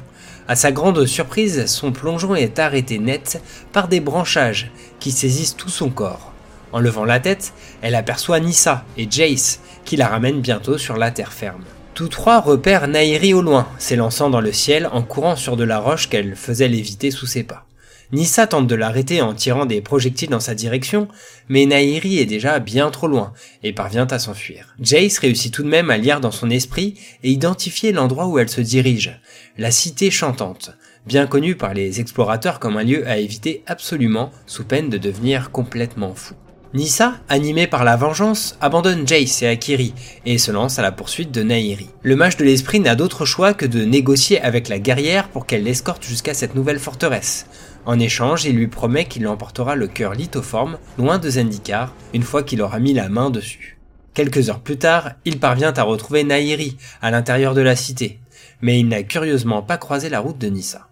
À 0.49 0.57
sa 0.57 0.73
grande 0.73 1.07
surprise, 1.07 1.67
son 1.67 1.93
plongeon 1.93 2.35
est 2.35 2.59
arrêté 2.59 2.99
net 2.99 3.41
par 3.73 3.87
des 3.87 4.01
branchages 4.01 4.73
qui 4.99 5.13
saisissent 5.13 5.57
tout 5.57 5.69
son 5.69 5.91
corps. 5.91 6.33
En 6.73 6.81
levant 6.81 7.05
la 7.05 7.21
tête, 7.21 7.53
elle 7.83 7.95
aperçoit 7.95 8.41
Nissa 8.41 8.85
et 8.99 9.07
Jace 9.09 9.61
qui 9.85 9.97
la 9.97 10.09
ramènent 10.09 10.41
bientôt 10.41 10.77
sur 10.77 10.97
la 10.97 11.13
terre 11.13 11.33
ferme. 11.33 11.63
Tous 11.95 12.09
trois 12.09 12.41
repèrent 12.41 12.89
Nairi 12.89 13.33
au 13.33 13.43
loin, 13.43 13.69
s'élançant 13.79 14.29
dans 14.29 14.41
le 14.41 14.53
ciel 14.53 14.89
en 14.91 15.03
courant 15.03 15.37
sur 15.37 15.57
de 15.57 15.65
la 15.65 15.79
roche 15.79 16.09
qu'elle 16.09 16.35
faisait 16.35 16.67
léviter 16.67 17.13
sous 17.13 17.27
ses 17.27 17.45
pas. 17.45 17.65
Nissa 18.13 18.49
tente 18.49 18.67
de 18.67 18.75
l'arrêter 18.75 19.23
en 19.23 19.35
tirant 19.35 19.67
des 19.67 19.81
projectiles 19.81 20.31
dans 20.31 20.41
sa 20.41 20.57
direction, 20.57 21.07
mais 21.49 21.65
Nairi 21.65 22.19
est 22.19 22.27
déjà 22.27 22.59
bien 22.59 22.91
trop 22.91 23.07
loin 23.07 23.33
et 23.63 23.73
parvient 23.73 24.07
à 24.07 24.19
s'enfuir. 24.19 24.75
Jace 24.81 25.19
réussit 25.19 25.55
tout 25.55 25.63
de 25.63 25.69
même 25.69 25.91
à 25.91 25.97
lire 25.97 26.21
dans 26.21 26.33
son 26.33 26.51
esprit 26.51 26.95
et 27.23 27.31
identifier 27.31 27.93
l'endroit 27.93 28.27
où 28.27 28.41
elle 28.41 28.49
se 28.49 28.61
dirige, 28.61 29.21
la 29.59 29.71
cité 29.71 30.11
chantante, 30.11 30.73
bien 31.07 31.29
connue 31.29 31.55
par 31.55 31.73
les 31.73 32.01
explorateurs 32.01 32.59
comme 32.59 32.77
un 32.77 32.83
lieu 32.83 33.07
à 33.07 33.19
éviter 33.19 33.63
absolument 33.67 34.33
sous 34.47 34.65
peine 34.65 34.91
de 34.91 34.99
devenir 34.99 35.53
complètement 35.53 36.15
fou. 36.15 36.35
Nissa, 36.73 37.15
animée 37.29 37.67
par 37.67 37.83
la 37.83 37.97
vengeance, 37.97 38.57
abandonne 38.61 39.07
Jace 39.07 39.43
et 39.43 39.49
Akiri 39.49 39.93
et 40.25 40.39
se 40.39 40.53
lance 40.53 40.79
à 40.79 40.83
la 40.83 40.93
poursuite 40.93 41.33
de 41.33 41.43
Nairi. 41.43 41.89
Le 42.03 42.15
mage 42.15 42.37
de 42.37 42.45
l'esprit 42.45 42.79
n'a 42.79 42.95
d'autre 42.95 43.25
choix 43.25 43.55
que 43.55 43.67
de 43.67 43.85
négocier 43.85 44.41
avec 44.41 44.69
la 44.69 44.79
guerrière 44.79 45.29
pour 45.31 45.47
qu'elle 45.47 45.65
l'escorte 45.65 46.05
jusqu'à 46.05 46.33
cette 46.33 46.55
nouvelle 46.55 46.79
forteresse. 46.79 47.47
En 47.87 47.99
échange, 47.99 48.45
il 48.45 48.57
lui 48.57 48.69
promet 48.69 49.07
qu'il 49.07 49.27
emportera 49.27 49.75
le 49.75 49.89
cœur 49.89 50.15
lithoforme 50.15 50.79
loin 50.99 51.19
de 51.19 51.31
Zendikar 51.31 51.95
une 52.13 52.23
fois 52.23 52.43
qu'il 52.43 52.63
aura 52.63 52.79
mis 52.79 52.93
la 52.93 53.09
main 53.09 53.31
dessus. 53.31 53.79
Quelques 54.13 54.51
heures 54.51 54.61
plus 54.61 54.77
tard, 54.77 55.13
il 55.25 55.39
parvient 55.39 55.73
à 55.73 55.83
retrouver 55.83 56.25
Nairi 56.25 56.77
à 57.01 57.11
l'intérieur 57.11 57.55
de 57.55 57.61
la 57.61 57.77
cité, 57.77 58.19
mais 58.61 58.79
il 58.79 58.89
n'a 58.89 59.03
curieusement 59.03 59.63
pas 59.63 59.79
croisé 59.79 60.09
la 60.09 60.21
route 60.21 60.39
de 60.39 60.49
Nissa. 60.49 60.89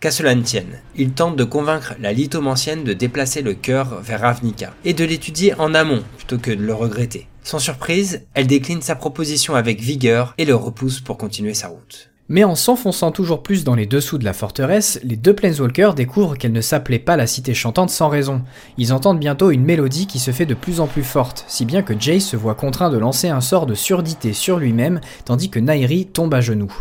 Qu'à 0.00 0.10
cela 0.10 0.34
ne 0.34 0.42
tienne, 0.42 0.80
il 0.94 1.12
tente 1.12 1.36
de 1.36 1.44
convaincre 1.44 1.94
la 2.00 2.12
lithomancienne 2.12 2.84
de 2.84 2.92
déplacer 2.92 3.42
le 3.42 3.54
cœur 3.54 4.00
vers 4.02 4.20
Ravnica 4.20 4.74
et 4.84 4.92
de 4.92 5.04
l'étudier 5.04 5.54
en 5.54 5.74
amont 5.74 6.02
plutôt 6.18 6.38
que 6.38 6.50
de 6.50 6.62
le 6.62 6.74
regretter. 6.74 7.28
Sans 7.42 7.58
surprise, 7.58 8.26
elle 8.34 8.46
décline 8.46 8.82
sa 8.82 8.94
proposition 8.94 9.54
avec 9.54 9.80
vigueur 9.80 10.34
et 10.36 10.44
le 10.44 10.54
repousse 10.54 11.00
pour 11.00 11.16
continuer 11.16 11.54
sa 11.54 11.68
route. 11.68 12.10
Mais 12.28 12.42
en 12.42 12.56
s'enfonçant 12.56 13.12
toujours 13.12 13.44
plus 13.44 13.62
dans 13.62 13.76
les 13.76 13.86
dessous 13.86 14.18
de 14.18 14.24
la 14.24 14.32
forteresse, 14.32 14.98
les 15.04 15.14
deux 15.14 15.32
Planeswalkers 15.32 15.94
découvrent 15.94 16.36
qu'elle 16.36 16.52
ne 16.52 16.60
s'appelait 16.60 16.98
pas 16.98 17.16
la 17.16 17.28
cité 17.28 17.54
chantante 17.54 17.90
sans 17.90 18.08
raison. 18.08 18.42
Ils 18.78 18.92
entendent 18.92 19.20
bientôt 19.20 19.52
une 19.52 19.62
mélodie 19.62 20.08
qui 20.08 20.18
se 20.18 20.32
fait 20.32 20.44
de 20.44 20.54
plus 20.54 20.80
en 20.80 20.88
plus 20.88 21.04
forte, 21.04 21.44
si 21.46 21.64
bien 21.64 21.82
que 21.82 21.94
Jace 21.98 22.24
se 22.24 22.36
voit 22.36 22.56
contraint 22.56 22.90
de 22.90 22.98
lancer 22.98 23.28
un 23.28 23.40
sort 23.40 23.66
de 23.66 23.74
surdité 23.74 24.32
sur 24.32 24.58
lui-même, 24.58 25.00
tandis 25.24 25.50
que 25.50 25.60
Nairi 25.60 26.06
tombe 26.06 26.34
à 26.34 26.40
genoux. 26.40 26.74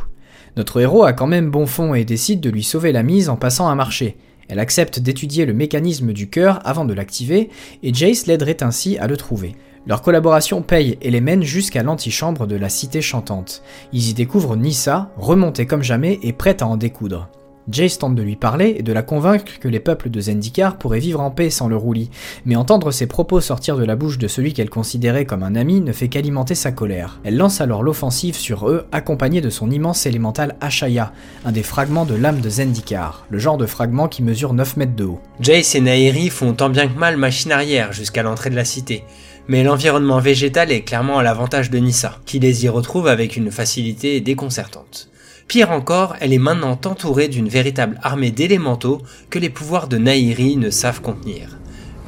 Notre 0.58 0.82
héros 0.82 1.04
a 1.04 1.14
quand 1.14 1.28
même 1.28 1.52
bon 1.52 1.68
fond 1.68 1.94
et 1.94 2.06
décide 2.06 2.40
de 2.40 2.50
lui 2.50 2.64
sauver 2.64 2.92
la 2.92 3.04
mise 3.04 3.30
en 3.30 3.36
passant 3.36 3.68
un 3.68 3.75
marché. 3.75 4.18
Elle 4.48 4.60
accepte 4.60 5.00
d'étudier 5.00 5.46
le 5.46 5.54
mécanisme 5.54 6.12
du 6.12 6.28
cœur 6.28 6.60
avant 6.66 6.86
de 6.86 6.94
l'activer, 6.94 7.50
et 7.84 7.94
Jace 7.94 8.25
l'aiderait 8.25 8.64
ainsi 8.64 8.98
à 8.98 9.06
le 9.06 9.18
trouver. 9.18 9.56
Leur 9.88 10.01
collaboration 10.01 10.63
paye 10.63 10.98
et 11.01 11.12
les 11.12 11.22
mène 11.22 11.44
jusqu'à 11.44 11.84
l'antichambre 11.84 12.48
de 12.48 12.56
la 12.56 12.70
cité 12.70 13.01
chantante. 13.01 13.62
Ils 13.94 14.10
y 14.10 14.13
découvrent 14.15 14.56
Nissa, 14.56 15.12
remontée 15.18 15.68
comme 15.68 15.84
jamais 15.84 16.20
et 16.24 16.34
prête 16.34 16.63
à 16.63 16.68
en 16.68 16.75
découdre. 16.75 17.30
Jace 17.72 17.98
tente 17.98 18.13
de 18.15 18.22
lui 18.22 18.36
parler 18.36 18.75
et 18.77 18.84
de 18.84 18.94
la 18.94 19.01
convaincre 19.01 19.60
que 19.60 19.68
les 19.68 19.80
peuples 19.80 20.10
de 20.12 20.22
Zendikar 20.22 20.77
pourraient 20.77 21.00
vivre 21.00 21.20
en 21.20 21.32
paix 21.32 21.50
sans 21.50 21.68
le 21.68 21.75
roulis, 21.75 22.12
mais 22.46 22.56
entendre 22.56 22.92
ses 22.92 23.08
propos 23.08 23.42
sortir 23.42 23.75
de 23.75 23.84
la 23.84 23.96
bouche 23.96 24.20
de 24.20 24.27
celui 24.27 24.54
qu'elle 24.54 24.70
considérait 24.70 25.25
comme 25.25 25.42
un 25.42 25.56
ami 25.56 25.82
ne 25.82 25.92
fait 25.92 26.08
qu'alimenter 26.08 26.54
sa 26.54 26.72
colère. 26.72 27.20
Elle 27.24 27.38
lance 27.38 27.62
alors 27.62 27.82
l'offensive 27.82 28.36
sur 28.36 28.70
eux, 28.70 28.86
accompagnée 28.92 29.42
de 29.42 29.50
son 29.50 29.72
immense 29.72 30.06
élémental 30.06 30.56
Ashaya, 30.62 31.12
un 31.44 31.51
des 31.51 31.63
fragments 31.63 32.06
de 32.06 32.13
l'âme 32.13 32.42
de 32.42 32.50
Zendikar, 32.50 33.25
le 33.30 33.39
genre 33.39 33.58
de 33.58 33.65
fragment 33.65 34.08
qui 34.08 34.22
mesure 34.22 34.54
9 34.54 34.77
mètres 34.77 34.96
de 34.96 35.06
haut. 35.06 35.20
Jace 35.39 35.74
et 35.74 35.82
Nairi 35.82 36.30
font 36.30 36.54
tant 36.54 36.70
bien 36.70 36.88
que 36.88 36.98
mal 37.00 37.18
machine 37.18 37.51
arrière 37.51 37.94
jusqu'à 37.94 38.22
l'entrée 38.22 38.51
de 38.51 38.56
la 38.56 38.65
cité, 38.65 39.04
mais 39.48 39.64
l'environnement 39.64 40.20
végétal 40.20 40.72
est 40.72 40.82
clairement 40.82 41.20
à 41.20 41.24
l'avantage 41.24 41.70
de 41.70 41.78
Nissa, 41.78 42.20
qui 42.25 42.40
les 42.40 42.66
y 42.66 42.70
retrouve 42.70 43.08
avec 43.08 43.36
une 43.38 43.52
facilité 43.52 44.22
déconcertante. 44.22 45.10
Pire 45.48 45.72
encore, 45.72 46.16
elle 46.20 46.34
est 46.34 46.40
maintenant 46.40 46.80
entourée 46.86 47.28
d'une 47.28 47.50
véritable 47.50 48.00
armée 48.02 48.32
d'élémentaux 48.32 49.02
que 49.30 49.40
les 49.40 49.50
pouvoirs 49.50 49.88
de 49.88 49.98
Nairi 49.98 50.58
ne 50.58 50.70
savent 50.70 51.02
contenir. 51.02 51.58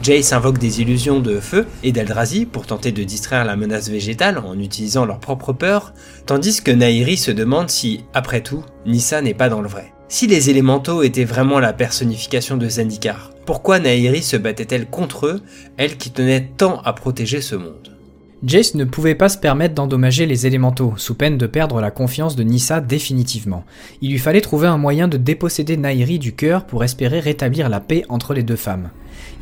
Jace 0.01 0.33
invoque 0.33 0.59
des 0.59 0.81
illusions 0.81 1.19
de 1.19 1.39
feu 1.39 1.67
et 1.83 1.91
d'Eldrazi 1.91 2.45
pour 2.45 2.67
tenter 2.67 2.91
de 2.91 3.03
distraire 3.03 3.45
la 3.45 3.55
menace 3.55 3.89
végétale 3.89 4.37
en 4.37 4.57
utilisant 4.59 5.05
leur 5.05 5.19
propre 5.19 5.53
peur, 5.53 5.93
tandis 6.25 6.61
que 6.61 6.71
Nairi 6.71 7.17
se 7.17 7.31
demande 7.31 7.69
si, 7.69 8.03
après 8.13 8.41
tout, 8.41 8.63
Nissa 8.85 9.21
n'est 9.21 9.33
pas 9.33 9.49
dans 9.49 9.61
le 9.61 9.67
vrai. 9.67 9.93
Si 10.09 10.25
les 10.25 10.49
élémentaux 10.49 11.03
étaient 11.03 11.25
vraiment 11.25 11.59
la 11.59 11.73
personnification 11.73 12.55
de 12.55 12.69
Zendikar, 12.69 13.31
pourquoi 13.45 13.79
Nairi 13.79 14.23
se 14.23 14.37
battait-elle 14.37 14.85
contre 14.85 15.25
eux, 15.25 15.41
elle 15.75 15.97
qui 15.97 16.11
tenait 16.11 16.49
tant 16.55 16.79
à 16.83 16.93
protéger 16.93 17.41
ce 17.41 17.55
monde? 17.55 17.97
Jace 18.41 18.75
ne 18.75 18.85
pouvait 18.85 19.15
pas 19.15 19.27
se 19.27 19.37
permettre 19.37 19.75
d'endommager 19.75 20.25
les 20.25 20.47
élémentaux, 20.47 20.93
sous 20.95 21.15
peine 21.15 21.37
de 21.37 21.45
perdre 21.45 21.81
la 21.81 21.91
confiance 21.91 22.37
de 22.37 22.43
Nissa 22.43 22.79
définitivement. 22.79 23.65
Il 24.01 24.11
lui 24.11 24.17
fallait 24.17 24.39
trouver 24.39 24.67
un 24.67 24.77
moyen 24.77 25.09
de 25.09 25.17
déposséder 25.17 25.75
Nairi 25.75 26.19
du 26.19 26.33
cœur 26.33 26.65
pour 26.65 26.85
espérer 26.85 27.19
rétablir 27.19 27.67
la 27.67 27.81
paix 27.81 28.05
entre 28.07 28.33
les 28.33 28.43
deux 28.43 28.55
femmes. 28.55 28.91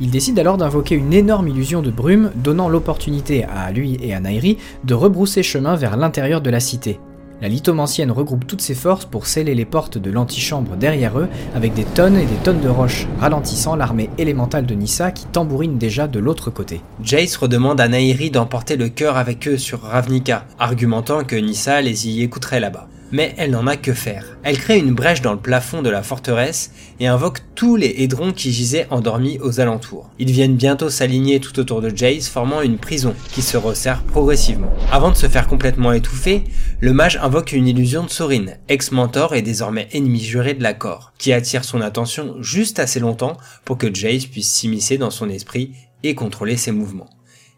Il 0.00 0.10
décide 0.10 0.38
alors 0.40 0.56
d'invoquer 0.56 0.96
une 0.96 1.12
énorme 1.12 1.46
illusion 1.46 1.80
de 1.80 1.92
brume, 1.92 2.32
donnant 2.34 2.68
l'opportunité 2.68 3.44
à 3.44 3.70
lui 3.70 3.98
et 4.02 4.14
à 4.14 4.20
Nairi 4.20 4.58
de 4.82 4.94
rebrousser 4.94 5.44
chemin 5.44 5.76
vers 5.76 5.96
l'intérieur 5.96 6.40
de 6.40 6.50
la 6.50 6.58
cité. 6.58 6.98
La 7.42 7.48
lithomancienne 7.48 8.10
regroupe 8.10 8.46
toutes 8.46 8.62
ses 8.62 8.74
forces 8.74 9.04
pour 9.04 9.26
sceller 9.26 9.54
les 9.54 9.66
portes 9.66 9.98
de 9.98 10.10
l'antichambre 10.10 10.76
derrière 10.76 11.18
eux 11.18 11.28
avec 11.54 11.74
des 11.74 11.84
tonnes 11.84 12.16
et 12.16 12.24
des 12.24 12.36
tonnes 12.36 12.60
de 12.60 12.68
roches, 12.68 13.06
ralentissant 13.20 13.76
l'armée 13.76 14.08
élémentale 14.16 14.64
de 14.64 14.74
Nissa 14.74 15.10
qui 15.10 15.26
tambourine 15.26 15.76
déjà 15.76 16.08
de 16.08 16.18
l'autre 16.18 16.50
côté. 16.50 16.80
Jace 17.02 17.36
redemande 17.36 17.80
à 17.80 17.88
Nairi 17.88 18.30
d'emporter 18.30 18.76
le 18.76 18.88
cœur 18.88 19.18
avec 19.18 19.46
eux 19.48 19.58
sur 19.58 19.82
Ravnica, 19.82 20.46
argumentant 20.58 21.24
que 21.24 21.36
Nissa 21.36 21.82
les 21.82 22.08
y 22.08 22.22
écouterait 22.22 22.60
là-bas 22.60 22.88
mais 23.12 23.34
elle 23.36 23.50
n'en 23.50 23.66
a 23.66 23.76
que 23.76 23.92
faire. 23.92 24.36
Elle 24.42 24.58
crée 24.58 24.78
une 24.78 24.94
brèche 24.94 25.22
dans 25.22 25.32
le 25.32 25.38
plafond 25.38 25.82
de 25.82 25.90
la 25.90 26.02
forteresse 26.02 26.72
et 27.00 27.06
invoque 27.06 27.40
tous 27.54 27.76
les 27.76 27.94
hédrons 27.98 28.32
qui 28.32 28.52
gisaient 28.52 28.86
endormis 28.90 29.38
aux 29.40 29.60
alentours. 29.60 30.10
Ils 30.18 30.30
viennent 30.30 30.56
bientôt 30.56 30.90
s'aligner 30.90 31.40
tout 31.40 31.58
autour 31.58 31.80
de 31.80 31.94
Jace, 31.94 32.28
formant 32.28 32.62
une 32.62 32.78
prison 32.78 33.14
qui 33.32 33.42
se 33.42 33.56
resserre 33.56 34.02
progressivement. 34.02 34.70
Avant 34.90 35.10
de 35.10 35.16
se 35.16 35.28
faire 35.28 35.48
complètement 35.48 35.92
étouffer, 35.92 36.44
le 36.80 36.92
mage 36.92 37.18
invoque 37.22 37.52
une 37.52 37.68
illusion 37.68 38.04
de 38.04 38.10
Sorin, 38.10 38.46
ex-mentor 38.68 39.34
et 39.34 39.42
désormais 39.42 39.88
ennemi 39.92 40.20
juré 40.20 40.54
de 40.54 40.62
la 40.62 40.74
Cor, 40.74 41.12
qui 41.18 41.32
attire 41.32 41.64
son 41.64 41.80
attention 41.80 42.36
juste 42.40 42.78
assez 42.78 43.00
longtemps 43.00 43.36
pour 43.64 43.78
que 43.78 43.94
Jace 43.94 44.26
puisse 44.26 44.52
s'immiscer 44.52 44.98
dans 44.98 45.10
son 45.10 45.28
esprit 45.28 45.72
et 46.02 46.14
contrôler 46.14 46.56
ses 46.56 46.72
mouvements. 46.72 47.10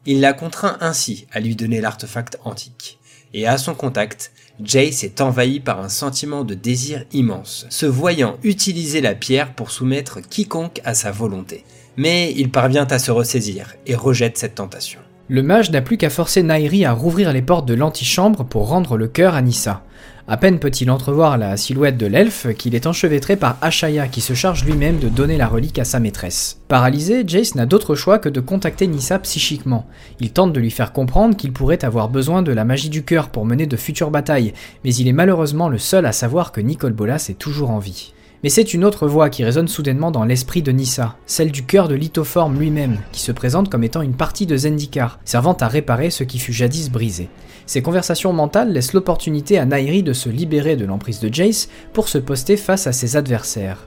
Il 0.07 0.21
la 0.21 0.33
contraint 0.33 0.79
ainsi 0.81 1.27
à 1.33 1.41
lui 1.41 1.55
donner 1.55 1.81
l'artefact 1.81 2.39
antique. 2.45 2.99
Et 3.35 3.47
à 3.47 3.59
son 3.59 3.75
contact, 3.75 4.33
Jace 4.63 5.05
est 5.05 5.21
envahi 5.21 5.61
par 5.61 5.81
un 5.81 5.89
sentiment 5.89 6.43
de 6.43 6.55
désir 6.55 7.05
immense, 7.13 7.67
se 7.71 7.87
voyant 7.87 8.39
utiliser 8.43 9.01
la 9.01 9.15
pierre 9.15 9.55
pour 9.55 9.71
soumettre 9.71 10.21
quiconque 10.21 10.81
à 10.85 10.95
sa 10.95 11.13
volonté. 11.13 11.65
Mais 11.97 12.33
il 12.37 12.51
parvient 12.51 12.87
à 12.87 12.99
se 12.99 13.13
ressaisir 13.13 13.77
et 13.87 13.95
rejette 13.95 14.37
cette 14.37 14.57
tentation. 14.57 15.01
Le 15.29 15.43
mage 15.43 15.71
n'a 15.71 15.81
plus 15.81 15.97
qu'à 15.97 16.11
forcer 16.11 16.43
Nairi 16.43 16.85
à 16.85 16.93
rouvrir 16.93 17.33
les 17.33 17.43
portes 17.43 17.67
de 17.67 17.75
l'antichambre 17.75 18.45
pour 18.45 18.69
rendre 18.69 18.97
le 18.97 19.07
cœur 19.07 19.35
à 19.35 19.43
Nissa. 19.43 19.85
À 20.31 20.37
peine 20.37 20.59
peut-il 20.59 20.91
entrevoir 20.91 21.39
la 21.39 21.57
silhouette 21.57 21.97
de 21.97 22.05
l'elfe 22.05 22.55
qu'il 22.55 22.75
est 22.75 22.87
enchevêtré 22.87 23.35
par 23.35 23.57
Ashaya 23.63 24.09
qui 24.09 24.21
se 24.21 24.35
charge 24.35 24.63
lui-même 24.63 24.99
de 24.99 25.09
donner 25.09 25.39
la 25.39 25.49
relique 25.49 25.79
à 25.79 25.85
sa 25.85 26.01
maîtresse. 26.01 26.61
Paralysé, 26.69 27.25
Jace 27.27 27.55
n'a 27.55 27.65
d'autre 27.65 27.95
choix 27.95 28.19
que 28.19 28.29
de 28.29 28.41
contacter 28.41 28.87
Nissa 28.87 29.19
psychiquement. 29.21 29.87
Il 30.21 30.31
tente 30.31 30.53
de 30.53 30.61
lui 30.61 30.71
faire 30.71 30.93
comprendre 30.93 31.35
qu'il 31.35 31.55
pourrait 31.55 31.83
avoir 31.83 32.11
besoin 32.11 32.43
de 32.43 32.53
la 32.53 32.67
magie 32.67 32.91
du 32.91 33.05
cœur 33.05 33.31
pour 33.31 33.47
mener 33.47 33.67
de 33.67 33.77
futures 33.79 34.11
batailles, 34.11 34.53
mais 34.85 34.95
il 34.95 35.09
est 35.09 35.13
malheureusement 35.13 35.71
le 35.71 35.79
seul 35.79 36.05
à 36.05 36.13
savoir 36.13 36.53
que 36.53 36.61
Nicole 36.61 36.93
Bolas 36.93 37.29
est 37.31 37.39
toujours 37.39 37.71
en 37.71 37.79
vie. 37.79 38.13
Mais 38.45 38.51
c'est 38.51 38.73
une 38.73 38.85
autre 38.85 39.09
voix 39.09 39.31
qui 39.31 39.43
résonne 39.43 39.67
soudainement 39.67 40.13
dans 40.13 40.25
l'esprit 40.25 40.63
de 40.63 40.71
Nissa, 40.71 41.17
celle 41.27 41.51
du 41.51 41.65
cœur 41.65 41.89
de 41.89 41.97
Lithoforme 41.97 42.59
lui-même, 42.59 42.99
qui 43.11 43.21
se 43.21 43.33
présente 43.33 43.69
comme 43.69 43.83
étant 43.83 44.01
une 44.01 44.15
partie 44.15 44.47
de 44.47 44.57
Zendikar, 44.57 45.19
servant 45.25 45.55
à 45.55 45.67
réparer 45.67 46.11
ce 46.11 46.23
qui 46.23 46.39
fut 46.39 46.53
jadis 46.53 46.89
brisé. 46.89 47.29
Ces 47.67 47.83
conversations 47.83 48.33
mentales 48.33 48.73
laissent 48.73 48.93
l'opportunité 48.93 49.59
à 49.59 49.65
Nairi 49.65 50.05
de 50.05 50.13
se 50.13 50.29
libérer 50.29 50.77
de 50.77 50.85
l'emprise 50.85 51.19
de 51.19 51.33
Jace 51.33 51.69
pour 51.93 52.09
se 52.09 52.19
poster 52.19 52.57
face 52.57 52.87
à 52.87 52.93
ses 52.93 53.17
adversaires. 53.17 53.87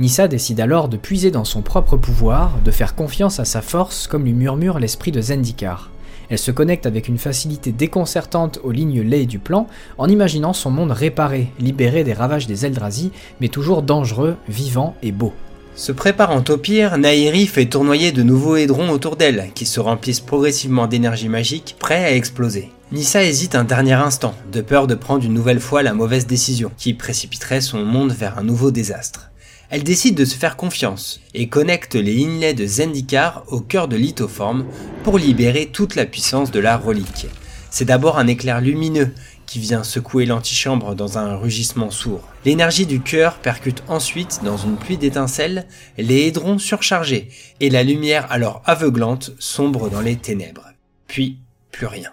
Nissa 0.00 0.26
décide 0.26 0.60
alors 0.60 0.88
de 0.88 0.96
puiser 0.96 1.30
dans 1.30 1.44
son 1.44 1.62
propre 1.62 1.96
pouvoir, 1.96 2.58
de 2.64 2.70
faire 2.72 2.96
confiance 2.96 3.38
à 3.38 3.44
sa 3.44 3.62
force 3.62 4.08
comme 4.08 4.24
lui 4.24 4.32
murmure 4.32 4.80
l'esprit 4.80 5.12
de 5.12 5.20
Zendikar. 5.20 5.90
Elle 6.30 6.38
se 6.38 6.50
connecte 6.50 6.86
avec 6.86 7.08
une 7.08 7.18
facilité 7.18 7.72
déconcertante 7.72 8.60
aux 8.62 8.70
lignes 8.70 9.02
laies 9.02 9.26
du 9.26 9.38
plan 9.38 9.66
en 9.98 10.08
imaginant 10.08 10.52
son 10.52 10.70
monde 10.70 10.92
réparé, 10.92 11.48
libéré 11.58 12.04
des 12.04 12.12
ravages 12.12 12.46
des 12.46 12.66
Eldrazi, 12.66 13.12
mais 13.40 13.48
toujours 13.48 13.82
dangereux, 13.82 14.36
vivant 14.48 14.94
et 15.02 15.12
beau. 15.12 15.32
Se 15.74 15.90
préparant 15.90 16.44
au 16.48 16.56
pire, 16.58 16.98
Nairi 16.98 17.46
fait 17.46 17.64
tournoyer 17.64 18.12
de 18.12 18.22
nouveaux 18.22 18.56
hédrons 18.56 18.90
autour 18.90 19.16
d'elle, 19.16 19.50
qui 19.54 19.64
se 19.64 19.80
remplissent 19.80 20.20
progressivement 20.20 20.86
d'énergie 20.86 21.30
magique, 21.30 21.76
prêts 21.78 22.04
à 22.04 22.14
exploser. 22.14 22.70
Nissa 22.92 23.24
hésite 23.24 23.54
un 23.54 23.64
dernier 23.64 23.94
instant, 23.94 24.34
de 24.52 24.60
peur 24.60 24.86
de 24.86 24.94
prendre 24.94 25.24
une 25.24 25.32
nouvelle 25.32 25.60
fois 25.60 25.82
la 25.82 25.94
mauvaise 25.94 26.26
décision, 26.26 26.70
qui 26.76 26.92
précipiterait 26.92 27.62
son 27.62 27.84
monde 27.84 28.12
vers 28.12 28.38
un 28.38 28.44
nouveau 28.44 28.70
désastre. 28.70 29.31
Elle 29.72 29.84
décide 29.84 30.14
de 30.14 30.26
se 30.26 30.36
faire 30.36 30.58
confiance, 30.58 31.22
et 31.32 31.48
connecte 31.48 31.94
les 31.94 32.26
inlets 32.26 32.52
de 32.52 32.66
Zendikar 32.66 33.42
au 33.48 33.60
cœur 33.60 33.88
de 33.88 33.96
lithoforme 33.96 34.66
pour 35.02 35.16
libérer 35.16 35.70
toute 35.72 35.94
la 35.94 36.04
puissance 36.04 36.50
de 36.50 36.60
la 36.60 36.76
relique. 36.76 37.26
C'est 37.70 37.86
d'abord 37.86 38.18
un 38.18 38.26
éclair 38.26 38.60
lumineux 38.60 39.14
qui 39.46 39.60
vient 39.60 39.82
secouer 39.82 40.26
l'antichambre 40.26 40.94
dans 40.94 41.16
un 41.16 41.36
rugissement 41.36 41.90
sourd. 41.90 42.28
L'énergie 42.44 42.84
du 42.84 43.00
cœur 43.00 43.38
percute 43.38 43.82
ensuite 43.88 44.40
dans 44.44 44.58
une 44.58 44.76
pluie 44.76 44.98
d'étincelles 44.98 45.66
les 45.96 46.26
hédrons 46.26 46.58
surchargés, 46.58 47.30
et 47.60 47.70
la 47.70 47.82
lumière 47.82 48.26
alors 48.30 48.60
aveuglante 48.66 49.32
sombre 49.38 49.88
dans 49.88 50.02
les 50.02 50.16
ténèbres. 50.16 50.68
Puis, 51.06 51.38
plus 51.70 51.86
rien. 51.86 52.10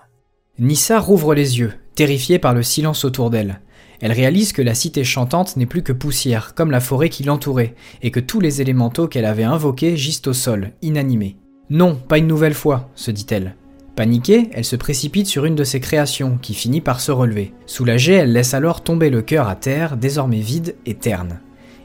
Nissa 0.60 0.98
rouvre 0.98 1.34
les 1.36 1.60
yeux, 1.60 1.74
terrifiée 1.94 2.40
par 2.40 2.54
le 2.54 2.64
silence 2.64 3.04
autour 3.04 3.30
d'elle. 3.30 3.60
Elle 4.02 4.12
réalise 4.12 4.54
que 4.54 4.62
la 4.62 4.76
cité 4.76 5.04
chantante 5.04 5.58
n'est 5.58 5.66
plus 5.66 5.84
que 5.84 5.92
poussière, 5.92 6.54
comme 6.56 6.72
la 6.72 6.80
forêt 6.80 7.10
qui 7.10 7.24
l'entourait, 7.24 7.76
et 8.02 8.12
que 8.12 8.20
tous 8.20 8.40
les 8.40 8.62
élémentaux 8.62 9.08
qu'elle 9.08 9.26
avait 9.26 9.44
invoqués 9.44 9.98
gisent 9.98 10.22
au 10.28 10.34
sol, 10.34 10.72
inanimés. 10.82 11.36
Non, 11.70 11.96
pas 11.96 12.18
une 12.18 12.28
nouvelle 12.28 12.54
fois, 12.54 12.90
se 12.96 13.12
dit-elle. 13.12 13.56
Paniquée, 13.96 14.50
elle 14.54 14.64
se 14.64 14.78
précipite 14.78 15.28
sur 15.28 15.44
une 15.44 15.56
de 15.56 15.66
ses 15.66 15.82
créations, 15.82 16.38
qui 16.42 16.54
finit 16.54 16.82
par 16.82 17.02
se 17.02 17.12
relever. 17.12 17.54
Soulagée, 17.66 18.14
elle 18.14 18.32
laisse 18.32 18.54
alors 18.54 18.82
tomber 18.82 19.10
le 19.10 19.22
cœur 19.22 19.50
à 19.50 19.56
terre, 19.56 19.98
désormais 19.98 20.40
vide 20.40 20.76
et 20.86 20.96
terne. 20.96 21.42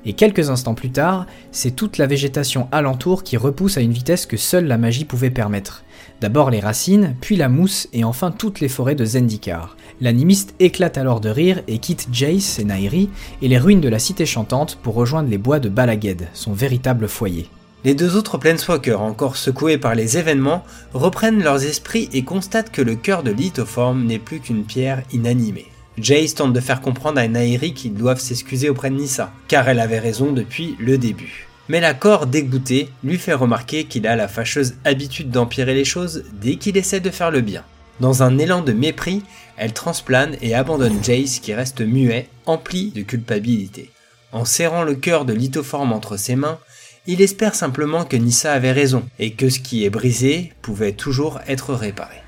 Et 0.06 0.12
quelques 0.12 0.50
instants 0.50 0.74
plus 0.74 0.90
tard, 0.90 1.26
c'est 1.50 1.74
toute 1.74 1.98
la 1.98 2.06
végétation 2.06 2.68
alentour 2.72 3.22
qui 3.22 3.36
repousse 3.36 3.78
à 3.78 3.80
une 3.80 3.92
vitesse 3.92 4.26
que 4.26 4.36
seule 4.36 4.66
la 4.66 4.78
magie 4.78 5.04
pouvait 5.04 5.30
permettre. 5.30 5.82
D'abord 6.20 6.50
les 6.50 6.60
racines, 6.60 7.16
puis 7.20 7.36
la 7.36 7.48
mousse 7.48 7.88
et 7.92 8.04
enfin 8.04 8.30
toutes 8.30 8.60
les 8.60 8.68
forêts 8.68 8.94
de 8.94 9.04
Zendikar. 9.04 9.76
L'animiste 10.00 10.54
éclate 10.60 10.98
alors 10.98 11.20
de 11.20 11.28
rire 11.28 11.62
et 11.68 11.78
quitte 11.78 12.08
Jace 12.12 12.58
et 12.58 12.64
Nairi 12.64 13.08
et 13.42 13.48
les 13.48 13.58
ruines 13.58 13.80
de 13.80 13.88
la 13.88 13.98
cité 13.98 14.26
chantante 14.26 14.78
pour 14.82 14.94
rejoindre 14.94 15.30
les 15.30 15.38
bois 15.38 15.58
de 15.58 15.68
Balaged, 15.68 16.28
son 16.32 16.52
véritable 16.52 17.08
foyer. 17.08 17.48
Les 17.84 17.94
deux 17.94 18.16
autres 18.16 18.38
Planeswalkers, 18.38 19.02
encore 19.02 19.36
secoués 19.36 19.76
par 19.76 19.94
les 19.94 20.16
événements, 20.16 20.64
reprennent 20.94 21.42
leurs 21.42 21.64
esprits 21.64 22.08
et 22.14 22.24
constatent 22.24 22.72
que 22.72 22.80
le 22.80 22.94
cœur 22.94 23.22
de 23.22 23.30
lithoforme 23.30 24.04
n'est 24.04 24.18
plus 24.18 24.40
qu'une 24.40 24.64
pierre 24.64 25.02
inanimée. 25.12 25.66
Jace 25.98 26.34
tente 26.34 26.52
de 26.52 26.60
faire 26.60 26.80
comprendre 26.80 27.20
à 27.20 27.28
Nairi 27.28 27.72
qu'ils 27.72 27.94
doivent 27.94 28.20
s'excuser 28.20 28.68
auprès 28.68 28.90
de 28.90 28.96
Nissa, 28.96 29.32
car 29.48 29.68
elle 29.68 29.80
avait 29.80 29.98
raison 29.98 30.32
depuis 30.32 30.76
le 30.80 30.98
début. 30.98 31.46
Mais 31.68 31.80
la 31.80 31.94
Cor, 31.94 32.26
dégoûtée, 32.26 32.88
lui 33.02 33.16
fait 33.16 33.32
remarquer 33.32 33.84
qu'il 33.84 34.06
a 34.06 34.16
la 34.16 34.28
fâcheuse 34.28 34.74
habitude 34.84 35.30
d'empirer 35.30 35.74
les 35.74 35.84
choses 35.84 36.24
dès 36.32 36.56
qu'il 36.56 36.76
essaie 36.76 37.00
de 37.00 37.10
faire 37.10 37.30
le 37.30 37.40
bien. 37.40 37.64
Dans 38.00 38.22
un 38.22 38.38
élan 38.38 38.60
de 38.60 38.72
mépris, 38.72 39.22
elle 39.56 39.72
transplane 39.72 40.36
et 40.42 40.54
abandonne 40.54 41.02
Jace 41.02 41.38
qui 41.38 41.54
reste 41.54 41.80
muet, 41.80 42.28
empli 42.44 42.90
de 42.90 43.02
culpabilité. 43.02 43.90
En 44.32 44.44
serrant 44.44 44.82
le 44.82 44.96
cœur 44.96 45.24
de 45.24 45.32
lithoforme 45.32 45.92
entre 45.92 46.16
ses 46.16 46.34
mains, 46.34 46.58
il 47.06 47.22
espère 47.22 47.54
simplement 47.54 48.04
que 48.04 48.16
Nissa 48.16 48.52
avait 48.52 48.72
raison 48.72 49.04
et 49.18 49.34
que 49.34 49.48
ce 49.48 49.60
qui 49.60 49.84
est 49.84 49.90
brisé 49.90 50.52
pouvait 50.60 50.92
toujours 50.92 51.38
être 51.46 51.72
réparé. 51.72 52.23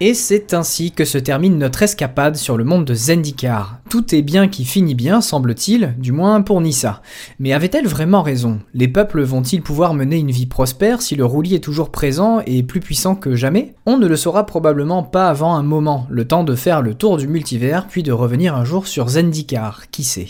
Et 0.00 0.14
c'est 0.14 0.54
ainsi 0.54 0.92
que 0.92 1.04
se 1.04 1.18
termine 1.18 1.58
notre 1.58 1.82
escapade 1.82 2.36
sur 2.36 2.56
le 2.56 2.62
monde 2.62 2.84
de 2.84 2.94
Zendikar. 2.94 3.80
Tout 3.90 4.14
est 4.14 4.22
bien 4.22 4.46
qui 4.46 4.64
finit 4.64 4.94
bien, 4.94 5.20
semble-t-il, 5.20 5.96
du 5.98 6.12
moins 6.12 6.40
pour 6.40 6.60
Nissa. 6.60 7.02
Mais 7.40 7.52
avait-elle 7.52 7.88
vraiment 7.88 8.22
raison? 8.22 8.60
Les 8.74 8.86
peuples 8.86 9.22
vont-ils 9.22 9.60
pouvoir 9.60 9.94
mener 9.94 10.16
une 10.16 10.30
vie 10.30 10.46
prospère 10.46 11.02
si 11.02 11.16
le 11.16 11.24
roulis 11.24 11.56
est 11.56 11.64
toujours 11.64 11.90
présent 11.90 12.40
et 12.46 12.62
plus 12.62 12.78
puissant 12.78 13.16
que 13.16 13.34
jamais? 13.34 13.74
On 13.86 13.98
ne 13.98 14.06
le 14.06 14.16
saura 14.16 14.46
probablement 14.46 15.02
pas 15.02 15.28
avant 15.28 15.56
un 15.56 15.64
moment, 15.64 16.06
le 16.10 16.28
temps 16.28 16.44
de 16.44 16.54
faire 16.54 16.80
le 16.80 16.94
tour 16.94 17.16
du 17.16 17.26
multivers 17.26 17.88
puis 17.88 18.04
de 18.04 18.12
revenir 18.12 18.54
un 18.54 18.64
jour 18.64 18.86
sur 18.86 19.08
Zendikar, 19.08 19.90
qui 19.90 20.04
sait? 20.04 20.28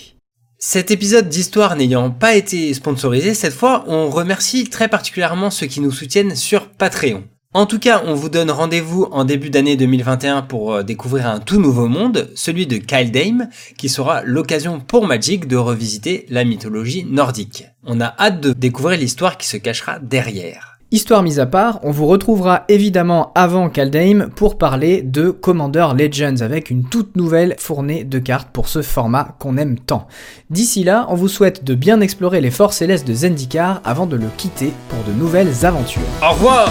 Cet 0.58 0.90
épisode 0.90 1.28
d'histoire 1.28 1.76
n'ayant 1.76 2.10
pas 2.10 2.36
été 2.36 2.72
sponsorisé, 2.72 3.34
cette 3.34 3.52
fois, 3.52 3.84
on 3.86 4.08
remercie 4.08 4.64
très 4.64 4.88
particulièrement 4.88 5.50
ceux 5.50 5.66
qui 5.66 5.80
nous 5.80 5.92
soutiennent 5.92 6.34
sur 6.34 6.70
Patreon. 6.70 7.24
En 7.54 7.64
tout 7.64 7.78
cas, 7.78 8.02
on 8.04 8.14
vous 8.14 8.28
donne 8.28 8.50
rendez-vous 8.50 9.08
en 9.10 9.24
début 9.24 9.48
d'année 9.48 9.78
2021 9.78 10.42
pour 10.42 10.74
euh, 10.74 10.82
découvrir 10.82 11.26
un 11.26 11.40
tout 11.40 11.58
nouveau 11.58 11.88
monde, 11.88 12.28
celui 12.34 12.66
de 12.66 12.76
Kyle 12.76 13.10
Dame, 13.10 13.48
qui 13.78 13.88
sera 13.88 14.22
l'occasion 14.22 14.80
pour 14.80 15.06
Magic 15.06 15.48
de 15.48 15.56
revisiter 15.56 16.26
la 16.28 16.44
mythologie 16.44 17.06
nordique. 17.08 17.64
On 17.86 18.02
a 18.02 18.14
hâte 18.18 18.42
de 18.42 18.52
découvrir 18.52 18.98
l'histoire 18.98 19.38
qui 19.38 19.46
se 19.46 19.56
cachera 19.56 19.98
derrière. 19.98 20.78
Histoire 20.90 21.22
mise 21.22 21.40
à 21.40 21.46
part, 21.46 21.80
on 21.82 21.90
vous 21.90 22.06
retrouvera 22.06 22.64
évidemment 22.68 23.32
avant 23.34 23.70
Kaldheim 23.70 24.28
pour 24.34 24.58
parler 24.58 25.00
de 25.00 25.30
Commander 25.30 25.88
Legends 25.98 26.42
avec 26.42 26.68
une 26.68 26.84
toute 26.84 27.16
nouvelle 27.16 27.56
fournée 27.58 28.04
de 28.04 28.18
cartes 28.18 28.50
pour 28.52 28.68
ce 28.68 28.82
format 28.82 29.36
qu'on 29.38 29.56
aime 29.56 29.78
tant. 29.78 30.06
D'ici 30.50 30.84
là, 30.84 31.06
on 31.08 31.14
vous 31.14 31.28
souhaite 31.28 31.64
de 31.64 31.74
bien 31.74 32.00
explorer 32.02 32.42
les 32.42 32.50
forces 32.50 32.76
célestes 32.76 33.06
de 33.06 33.14
Zendikar 33.14 33.80
avant 33.84 34.06
de 34.06 34.16
le 34.16 34.28
quitter 34.36 34.72
pour 34.90 35.02
de 35.04 35.18
nouvelles 35.18 35.66
aventures. 35.66 36.02
Au 36.22 36.32
revoir 36.32 36.70